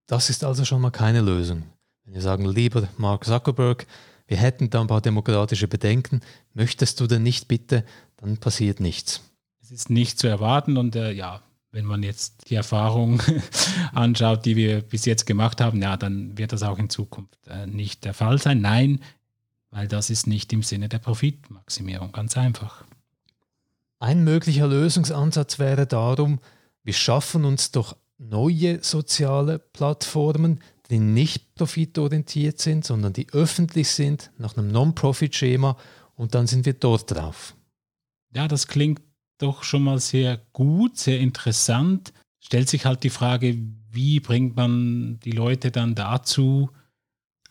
Das 0.07 0.29
ist 0.29 0.43
also 0.43 0.65
schon 0.65 0.81
mal 0.81 0.91
keine 0.91 1.21
Lösung. 1.21 1.63
Wenn 2.03 2.15
wir 2.15 2.21
sagen, 2.21 2.45
lieber 2.45 2.89
Mark 2.97 3.25
Zuckerberg, 3.25 3.87
wir 4.27 4.37
hätten 4.37 4.69
da 4.69 4.81
ein 4.81 4.87
paar 4.87 5.01
demokratische 5.01 5.67
Bedenken, 5.67 6.21
möchtest 6.53 6.99
du 6.99 7.07
denn 7.07 7.23
nicht 7.23 7.47
bitte, 7.47 7.85
dann 8.17 8.37
passiert 8.37 8.79
nichts. 8.79 9.21
Es 9.61 9.71
ist 9.71 9.89
nicht 9.89 10.19
zu 10.19 10.27
erwarten 10.27 10.77
und 10.77 10.95
äh, 10.95 11.11
ja, 11.11 11.41
wenn 11.71 11.85
man 11.85 12.03
jetzt 12.03 12.49
die 12.49 12.55
Erfahrung 12.55 13.21
anschaut, 13.93 14.45
die 14.45 14.55
wir 14.55 14.81
bis 14.81 15.05
jetzt 15.05 15.25
gemacht 15.25 15.61
haben, 15.61 15.81
ja, 15.81 15.97
dann 15.97 16.37
wird 16.37 16.51
das 16.51 16.63
auch 16.63 16.77
in 16.77 16.89
Zukunft 16.89 17.37
äh, 17.47 17.65
nicht 17.65 18.03
der 18.03 18.13
Fall 18.13 18.37
sein. 18.37 18.61
Nein, 18.61 18.99
weil 19.71 19.87
das 19.87 20.09
ist 20.09 20.27
nicht 20.27 20.51
im 20.53 20.63
Sinne 20.63 20.89
der 20.89 20.99
Profitmaximierung, 20.99 22.11
ganz 22.11 22.37
einfach. 22.37 22.83
Ein 23.99 24.23
möglicher 24.23 24.67
Lösungsansatz 24.67 25.59
wäre 25.59 25.87
darum, 25.87 26.39
wir 26.83 26.93
schaffen 26.93 27.45
uns 27.45 27.71
doch 27.71 27.95
neue 28.17 28.83
soziale 28.83 29.59
Plattformen, 29.59 30.59
die 30.89 30.99
nicht 30.99 31.55
profitorientiert 31.55 32.59
sind, 32.59 32.85
sondern 32.85 33.13
die 33.13 33.27
öffentlich 33.31 33.89
sind, 33.89 34.31
nach 34.37 34.57
einem 34.57 34.67
Non-Profit-Schema 34.71 35.77
und 36.15 36.35
dann 36.35 36.47
sind 36.47 36.65
wir 36.65 36.73
dort 36.73 37.11
drauf. 37.11 37.55
Ja, 38.35 38.47
das 38.47 38.67
klingt 38.67 39.01
doch 39.41 39.63
schon 39.63 39.83
mal 39.83 39.99
sehr 39.99 40.39
gut, 40.53 40.97
sehr 40.97 41.19
interessant. 41.19 42.13
Stellt 42.39 42.69
sich 42.69 42.85
halt 42.85 43.03
die 43.03 43.09
Frage, 43.09 43.57
wie 43.91 44.19
bringt 44.19 44.55
man 44.55 45.19
die 45.19 45.31
Leute 45.31 45.71
dann 45.71 45.95
dazu, 45.95 46.69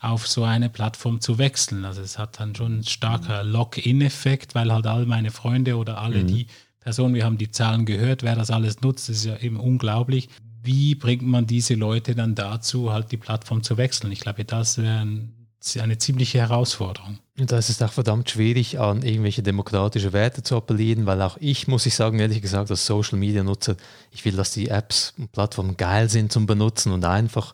auf 0.01 0.27
so 0.27 0.45
eine 0.45 0.71
Plattform 0.71 1.21
zu 1.21 1.39
wechseln. 1.39 1.85
Also 1.85 2.01
es 2.01 2.19
hat 2.19 2.41
dann 2.41 2.55
schon 2.55 2.73
einen 2.73 2.85
starker 2.85 3.45
Lock-in-Effekt, 3.45 4.55
weil 4.55 4.73
halt 4.73 4.87
all 4.87 5.05
meine 5.05 5.31
Freunde 5.31 5.77
oder 5.77 5.99
alle 5.99 6.23
mhm. 6.23 6.27
die 6.27 6.47
Personen, 6.81 7.15
wir 7.15 7.25
haben 7.25 7.37
die 7.37 7.51
Zahlen 7.51 7.85
gehört, 7.85 8.23
wer 8.23 8.35
das 8.35 8.51
alles 8.51 8.81
nutzt, 8.81 9.11
das 9.11 9.19
ist 9.19 9.25
ja 9.27 9.37
eben 9.37 9.61
unglaublich. 9.61 10.31
Wie 10.63 10.95
bringt 10.95 11.23
man 11.23 11.47
diese 11.47 11.75
Leute 11.75 12.15
dann 12.15 12.35
dazu, 12.35 12.91
halt 12.91 13.13
die 13.13 13.19
Plattform 13.19 13.63
zu 13.63 13.77
wechseln? 13.77 14.11
Ich 14.13 14.21
glaube, 14.21 14.45
das 14.47 14.79
wäre 14.79 15.01
ein 15.01 15.40
eine 15.79 15.99
ziemliche 15.99 16.39
Herausforderung. 16.39 17.19
Und 17.39 17.53
da 17.53 17.59
ist 17.59 17.69
es 17.69 17.83
auch 17.83 17.93
verdammt 17.93 18.31
schwierig, 18.31 18.79
an 18.79 19.03
irgendwelche 19.03 19.43
demokratische 19.43 20.13
Werte 20.13 20.43
zu 20.43 20.57
appellieren, 20.57 21.07
weil 21.07 21.21
auch 21.23 21.37
ich, 21.39 21.69
muss 21.69 21.87
ich 21.87 21.95
sagen, 21.95 22.19
ehrlich 22.19 22.41
gesagt, 22.41 22.71
als 22.71 22.87
Social 22.87 23.19
Media 23.19 23.43
Nutzer, 23.43 23.77
ich 24.11 24.25
will, 24.25 24.37
dass 24.37 24.53
die 24.53 24.69
Apps 24.69 25.15
und 25.19 25.33
Plattformen 25.33 25.77
geil 25.77 26.09
sind 26.09 26.33
zum 26.33 26.47
Benutzen 26.47 26.93
und 26.93 27.05
einfach. 27.05 27.53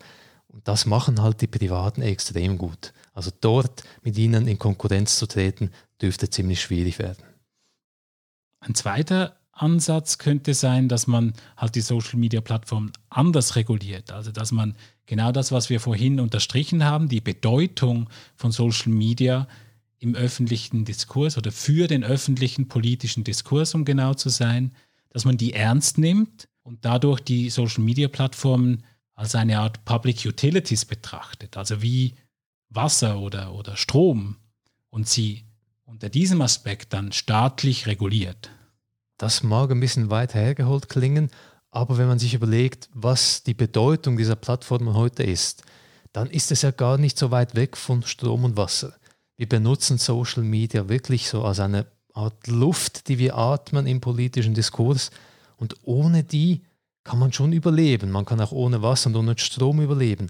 Und 0.48 0.66
das 0.68 0.86
machen 0.86 1.20
halt 1.20 1.40
die 1.40 1.48
Privaten 1.48 2.02
extrem 2.02 2.58
gut. 2.58 2.92
Also 3.12 3.30
dort 3.40 3.82
mit 4.02 4.16
ihnen 4.16 4.46
in 4.46 4.58
Konkurrenz 4.58 5.18
zu 5.18 5.26
treten, 5.26 5.70
dürfte 6.00 6.30
ziemlich 6.30 6.60
schwierig 6.60 6.98
werden. 6.98 7.24
Ein 8.60 8.74
zweiter 8.74 9.36
Ansatz 9.52 10.18
könnte 10.18 10.54
sein, 10.54 10.88
dass 10.88 11.06
man 11.06 11.32
halt 11.56 11.74
die 11.74 11.80
Social 11.80 12.18
Media 12.18 12.40
Plattform 12.40 12.92
anders 13.08 13.56
reguliert. 13.56 14.12
Also 14.12 14.30
dass 14.30 14.52
man 14.52 14.76
genau 15.06 15.32
das, 15.32 15.52
was 15.52 15.70
wir 15.70 15.80
vorhin 15.80 16.20
unterstrichen 16.20 16.84
haben, 16.84 17.08
die 17.08 17.20
Bedeutung 17.20 18.08
von 18.34 18.52
Social 18.52 18.92
Media 18.92 19.48
im 19.98 20.14
öffentlichen 20.14 20.84
Diskurs 20.84 21.38
oder 21.38 21.52
für 21.52 21.88
den 21.88 22.04
öffentlichen 22.04 22.68
politischen 22.68 23.24
Diskurs, 23.24 23.74
um 23.74 23.84
genau 23.84 24.14
zu 24.14 24.28
sein, 24.28 24.72
dass 25.10 25.24
man 25.24 25.36
die 25.36 25.54
ernst 25.54 25.98
nimmt 25.98 26.48
und 26.62 26.84
dadurch 26.84 27.20
die 27.20 27.48
Social 27.48 27.82
Media 27.82 28.08
Plattformen 28.08 28.84
als 29.14 29.34
eine 29.34 29.58
Art 29.58 29.84
Public 29.84 30.26
Utilities 30.26 30.84
betrachtet, 30.84 31.56
also 31.56 31.80
wie 31.80 32.14
Wasser 32.68 33.18
oder, 33.18 33.54
oder 33.54 33.76
Strom 33.76 34.36
und 34.90 35.08
sie 35.08 35.44
unter 35.84 36.10
diesem 36.10 36.42
Aspekt 36.42 36.92
dann 36.92 37.12
staatlich 37.12 37.86
reguliert. 37.86 38.50
Das 39.16 39.42
mag 39.42 39.70
ein 39.70 39.80
bisschen 39.80 40.10
weit 40.10 40.34
hergeholt 40.34 40.88
klingen, 40.88 41.30
aber 41.76 41.98
wenn 41.98 42.08
man 42.08 42.18
sich 42.18 42.32
überlegt, 42.32 42.88
was 42.94 43.42
die 43.42 43.52
Bedeutung 43.52 44.16
dieser 44.16 44.34
Plattformen 44.34 44.94
heute 44.94 45.22
ist, 45.22 45.62
dann 46.14 46.30
ist 46.30 46.50
es 46.50 46.62
ja 46.62 46.70
gar 46.70 46.96
nicht 46.96 47.18
so 47.18 47.30
weit 47.30 47.54
weg 47.54 47.76
von 47.76 48.02
Strom 48.02 48.44
und 48.44 48.56
Wasser. 48.56 48.94
Wir 49.36 49.46
benutzen 49.46 49.98
Social 49.98 50.42
Media 50.42 50.88
wirklich 50.88 51.28
so 51.28 51.44
als 51.44 51.60
eine 51.60 51.84
Art 52.14 52.46
Luft, 52.46 53.08
die 53.08 53.18
wir 53.18 53.36
atmen 53.36 53.86
im 53.86 54.00
politischen 54.00 54.54
Diskurs. 54.54 55.10
Und 55.58 55.76
ohne 55.82 56.24
die 56.24 56.62
kann 57.04 57.18
man 57.18 57.34
schon 57.34 57.52
überleben. 57.52 58.10
Man 58.10 58.24
kann 58.24 58.40
auch 58.40 58.52
ohne 58.52 58.80
Wasser 58.80 59.10
und 59.10 59.16
ohne 59.16 59.36
Strom 59.36 59.82
überleben. 59.82 60.28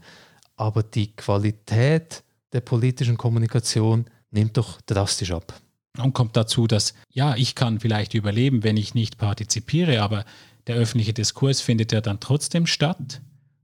Aber 0.57 0.83
die 0.83 1.15
Qualität 1.15 2.25
der 2.53 2.61
politischen 2.61 3.17
Kommunikation 3.17 4.07
nimmt 4.33 4.57
doch 4.57 4.81
drastisch 4.81 5.31
ab. 5.31 5.55
Und 5.97 6.13
kommt 6.13 6.37
dazu, 6.37 6.67
dass 6.67 6.95
ja, 7.13 7.37
ich 7.37 7.55
kann 7.55 7.79
vielleicht 7.79 8.15
überleben, 8.15 8.65
wenn 8.65 8.77
ich 8.77 8.95
nicht 8.95 9.17
partizipiere, 9.17 10.03
aber 10.03 10.25
der 10.67 10.77
öffentliche 10.77 11.13
Diskurs 11.13 11.61
findet 11.61 11.93
ja 11.93 12.01
dann 12.01 12.21
trotzdem 12.21 12.67
statt 12.67 13.21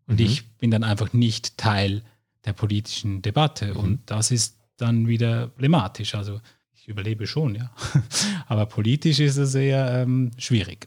und 0.07 0.21
mhm. 0.21 0.27
ich 0.27 0.49
bin 0.59 0.71
dann 0.71 0.85
einfach 0.85 1.13
nicht 1.13 1.57
Teil 1.59 2.03
der 2.45 2.53
politischen 2.53 3.23
Debatte 3.23 3.75
mhm. 3.75 3.77
und 3.77 4.01
das 4.07 4.31
ist 4.31 4.59
dann 4.77 5.07
wieder 5.07 5.49
problematisch. 5.49 6.15
Also 6.15 6.41
ich 6.75 6.89
überlebe 6.89 7.27
schon, 7.27 7.55
ja. 7.55 7.71
Aber 8.49 8.67
politisch 8.67 9.21
ist 9.21 9.37
es 9.37 9.55
eher 9.55 10.03
ähm, 10.03 10.33
schwierig. 10.37 10.87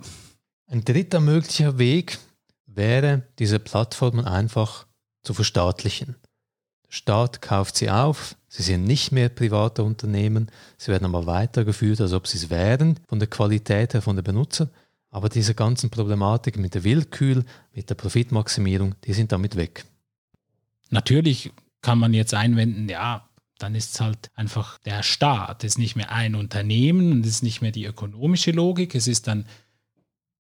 Ein 0.67 0.83
dritter 0.83 1.19
möglicher 1.19 1.77
Weg 1.77 2.17
wäre, 2.65 3.23
diese 3.39 3.59
Plattformen 3.59 4.25
einfach 4.25 4.87
zu 5.23 5.33
verstaatlichen. 5.33 6.15
Der 6.87 6.91
Staat 6.91 7.41
kauft 7.41 7.77
sie 7.77 7.89
auf, 7.89 8.35
sie 8.47 8.63
sind 8.63 8.83
nicht 8.83 9.11
mehr 9.11 9.29
private 9.29 9.83
Unternehmen, 9.83 10.51
sie 10.77 10.91
werden 10.91 11.05
aber 11.05 11.25
weitergeführt, 11.25 12.01
als 12.01 12.13
ob 12.13 12.27
sie 12.27 12.37
es 12.37 12.49
wären, 12.49 12.99
von 13.07 13.19
der 13.19 13.29
Qualität 13.29 13.93
her, 13.93 14.01
von 14.01 14.15
den 14.15 14.23
Benutzern. 14.23 14.69
Aber 15.15 15.29
diese 15.29 15.55
ganzen 15.55 15.89
Problematiken 15.89 16.61
mit 16.61 16.73
der 16.73 16.83
Willkür, 16.83 17.45
mit 17.73 17.89
der 17.89 17.95
Profitmaximierung, 17.95 18.95
die 19.05 19.13
sind 19.13 19.31
damit 19.31 19.55
weg. 19.55 19.85
Natürlich 20.89 21.53
kann 21.81 21.99
man 21.99 22.13
jetzt 22.13 22.33
einwenden, 22.33 22.89
ja, 22.89 23.25
dann 23.57 23.75
ist 23.75 23.93
es 23.93 24.01
halt 24.01 24.29
einfach 24.35 24.77
der 24.79 25.03
Staat. 25.03 25.63
Es 25.63 25.75
ist 25.75 25.77
nicht 25.77 25.95
mehr 25.95 26.11
ein 26.11 26.35
Unternehmen 26.35 27.13
und 27.13 27.21
es 27.21 27.35
ist 27.35 27.43
nicht 27.43 27.61
mehr 27.61 27.71
die 27.71 27.85
ökonomische 27.85 28.51
Logik. 28.51 28.93
Es 28.93 29.07
ist 29.07 29.27
dann 29.27 29.45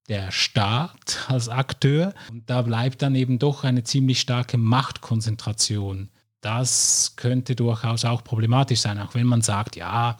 der 0.09 0.33
Staat 0.33 1.23
als 1.29 1.47
Akteur. 1.47 2.13
Und 2.29 2.49
da 2.49 2.61
bleibt 2.61 3.01
dann 3.01 3.15
eben 3.15 3.39
doch 3.39 3.63
eine 3.63 3.85
ziemlich 3.85 4.19
starke 4.19 4.57
Machtkonzentration. 4.57 6.09
Das 6.41 7.13
könnte 7.15 7.55
durchaus 7.55 8.03
auch 8.03 8.25
problematisch 8.25 8.81
sein, 8.81 8.99
auch 8.99 9.15
wenn 9.15 9.25
man 9.25 9.41
sagt, 9.41 9.77
ja, 9.77 10.17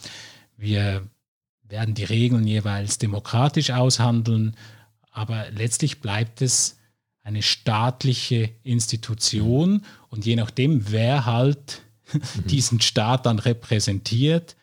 wir 0.55 1.05
werden 1.67 1.95
die 1.95 2.03
Regeln 2.03 2.45
jeweils 2.45 2.97
demokratisch 2.97 3.71
aushandeln, 3.71 4.55
aber 5.11 5.49
letztlich 5.51 6.01
bleibt 6.01 6.41
es 6.41 6.77
eine 7.23 7.41
staatliche 7.41 8.51
Institution 8.63 9.83
und 10.09 10.25
je 10.25 10.35
nachdem, 10.35 10.91
wer 10.91 11.25
halt 11.25 11.81
mhm. 12.13 12.21
diesen 12.47 12.81
Staat 12.81 13.25
dann 13.25 13.39
repräsentiert, 13.39 14.55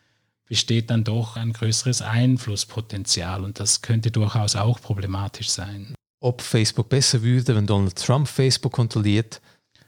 besteht 0.45 0.89
dann 0.89 1.03
doch 1.03 1.35
ein 1.35 1.53
größeres 1.53 2.01
Einflusspotenzial 2.01 3.43
und 3.43 3.59
das 3.59 3.81
könnte 3.81 4.11
durchaus 4.11 4.55
auch 4.55 4.79
problematisch 4.79 5.49
sein. 5.49 5.93
Ob 6.19 6.41
Facebook 6.41 6.89
besser 6.89 7.21
würde, 7.21 7.55
wenn 7.55 7.67
Donald 7.67 7.97
Trump 7.97 8.27
Facebook 8.27 8.71
kontrolliert, 8.71 9.41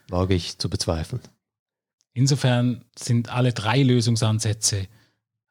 wage 0.10 0.34
ich 0.34 0.58
zu 0.58 0.70
bezweifeln. 0.70 1.22
Insofern 2.14 2.84
sind 2.98 3.30
alle 3.30 3.54
drei 3.54 3.84
Lösungsansätze 3.84 4.88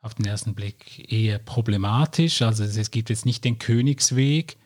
auf 0.04 0.14
den 0.14 0.26
ersten 0.26 0.54
Blick 0.54 1.10
eher 1.10 1.38
problematisch. 1.38 2.42
Also 2.42 2.62
es 2.62 2.90
gibt 2.90 3.08
jetzt 3.08 3.24
nicht 3.24 3.42
den 3.44 3.58
Königsweg. 3.58 4.58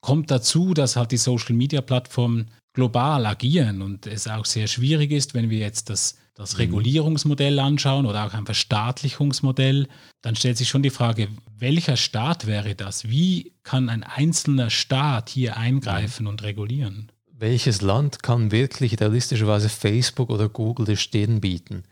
Kommt 0.00 0.30
dazu, 0.30 0.72
dass 0.72 0.96
halt 0.96 1.12
die 1.12 1.18
Social-Media-Plattformen 1.18 2.50
global 2.72 3.26
agieren 3.26 3.82
und 3.82 4.06
es 4.06 4.26
auch 4.26 4.46
sehr 4.46 4.66
schwierig 4.68 5.10
ist, 5.10 5.34
wenn 5.34 5.50
wir 5.50 5.58
jetzt 5.58 5.90
das, 5.90 6.16
das 6.34 6.54
mhm. 6.54 6.60
Regulierungsmodell 6.60 7.58
anschauen 7.58 8.06
oder 8.06 8.26
auch 8.26 8.32
ein 8.32 8.46
Verstaatlichungsmodell, 8.46 9.88
dann 10.22 10.34
stellt 10.34 10.56
sich 10.56 10.68
schon 10.68 10.82
die 10.82 10.90
Frage, 10.90 11.28
welcher 11.58 11.96
Staat 11.96 12.46
wäre 12.46 12.74
das? 12.74 13.08
Wie 13.08 13.52
kann 13.64 13.90
ein 13.90 14.02
einzelner 14.02 14.70
Staat 14.70 15.28
hier 15.28 15.58
eingreifen 15.58 16.24
mhm. 16.24 16.30
und 16.30 16.42
regulieren? 16.42 17.12
Welches 17.32 17.82
Land 17.82 18.22
kann 18.22 18.50
wirklich 18.50 18.98
realistischerweise 18.98 19.68
Facebook 19.68 20.30
oder 20.30 20.48
Google 20.48 20.86
die 20.86 20.96
Stirn 20.96 21.42
bieten? 21.42 21.84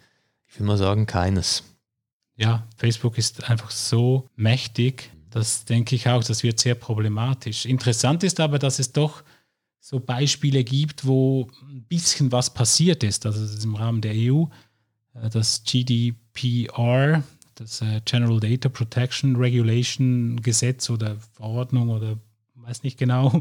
Ich 0.48 0.58
will 0.58 0.66
mal 0.66 0.78
sagen, 0.78 1.04
keines 1.04 1.64
ja, 2.36 2.66
Facebook 2.76 3.18
ist 3.18 3.48
einfach 3.48 3.70
so 3.70 4.28
mächtig, 4.36 5.10
das 5.30 5.64
denke 5.64 5.96
ich 5.96 6.08
auch, 6.08 6.22
das 6.22 6.44
wird 6.44 6.60
sehr 6.60 6.76
problematisch. 6.76 7.66
Interessant 7.66 8.22
ist 8.22 8.38
aber, 8.38 8.60
dass 8.60 8.78
es 8.78 8.92
doch 8.92 9.24
so 9.80 10.00
Beispiele 10.00 10.62
gibt, 10.62 11.04
wo 11.06 11.50
ein 11.62 11.82
bisschen 11.88 12.30
was 12.32 12.54
passiert 12.54 13.02
ist. 13.02 13.26
Also 13.26 13.44
ist 13.44 13.64
im 13.64 13.74
Rahmen 13.74 14.00
der 14.00 14.14
EU, 14.14 14.44
äh, 15.14 15.28
das 15.30 15.64
GDPR, 15.64 17.22
das 17.56 17.82
äh, 17.82 18.00
General 18.04 18.40
Data 18.40 18.68
Protection 18.68 19.36
Regulation 19.36 20.40
Gesetz 20.40 20.88
oder 20.88 21.16
Verordnung 21.32 21.90
oder 21.90 22.16
weiß 22.54 22.82
nicht 22.82 22.96
genau. 22.98 23.40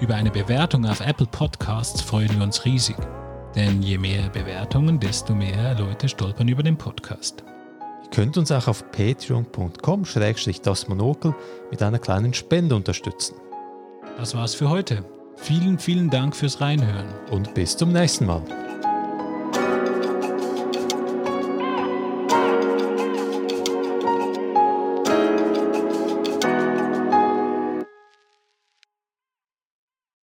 Über 0.00 0.14
eine 0.14 0.30
Bewertung 0.30 0.86
auf 0.86 1.00
Apple 1.00 1.26
Podcasts 1.26 2.00
freuen 2.00 2.34
wir 2.36 2.42
uns 2.42 2.64
riesig. 2.64 2.96
Denn 3.54 3.82
je 3.82 3.98
mehr 3.98 4.28
Bewertungen, 4.30 4.98
desto 5.00 5.34
mehr 5.34 5.74
Leute 5.78 6.08
stolpern 6.08 6.48
über 6.48 6.62
den 6.62 6.78
Podcast. 6.78 7.44
Ihr 8.04 8.10
könnt 8.10 8.38
uns 8.38 8.50
auch 8.52 8.68
auf 8.68 8.90
patreon.com-das 8.92 10.88
Monokel 10.88 11.34
mit 11.70 11.82
einer 11.82 11.98
kleinen 11.98 12.32
Spende 12.32 12.76
unterstützen. 12.76 13.34
Das 14.16 14.34
war's 14.34 14.54
für 14.54 14.70
heute. 14.70 15.04
Vielen, 15.36 15.78
vielen 15.78 16.10
Dank 16.10 16.36
fürs 16.36 16.60
Reinhören. 16.60 17.08
Und 17.30 17.54
bis 17.54 17.76
zum 17.76 17.92
nächsten 17.92 18.26
Mal. 18.26 18.69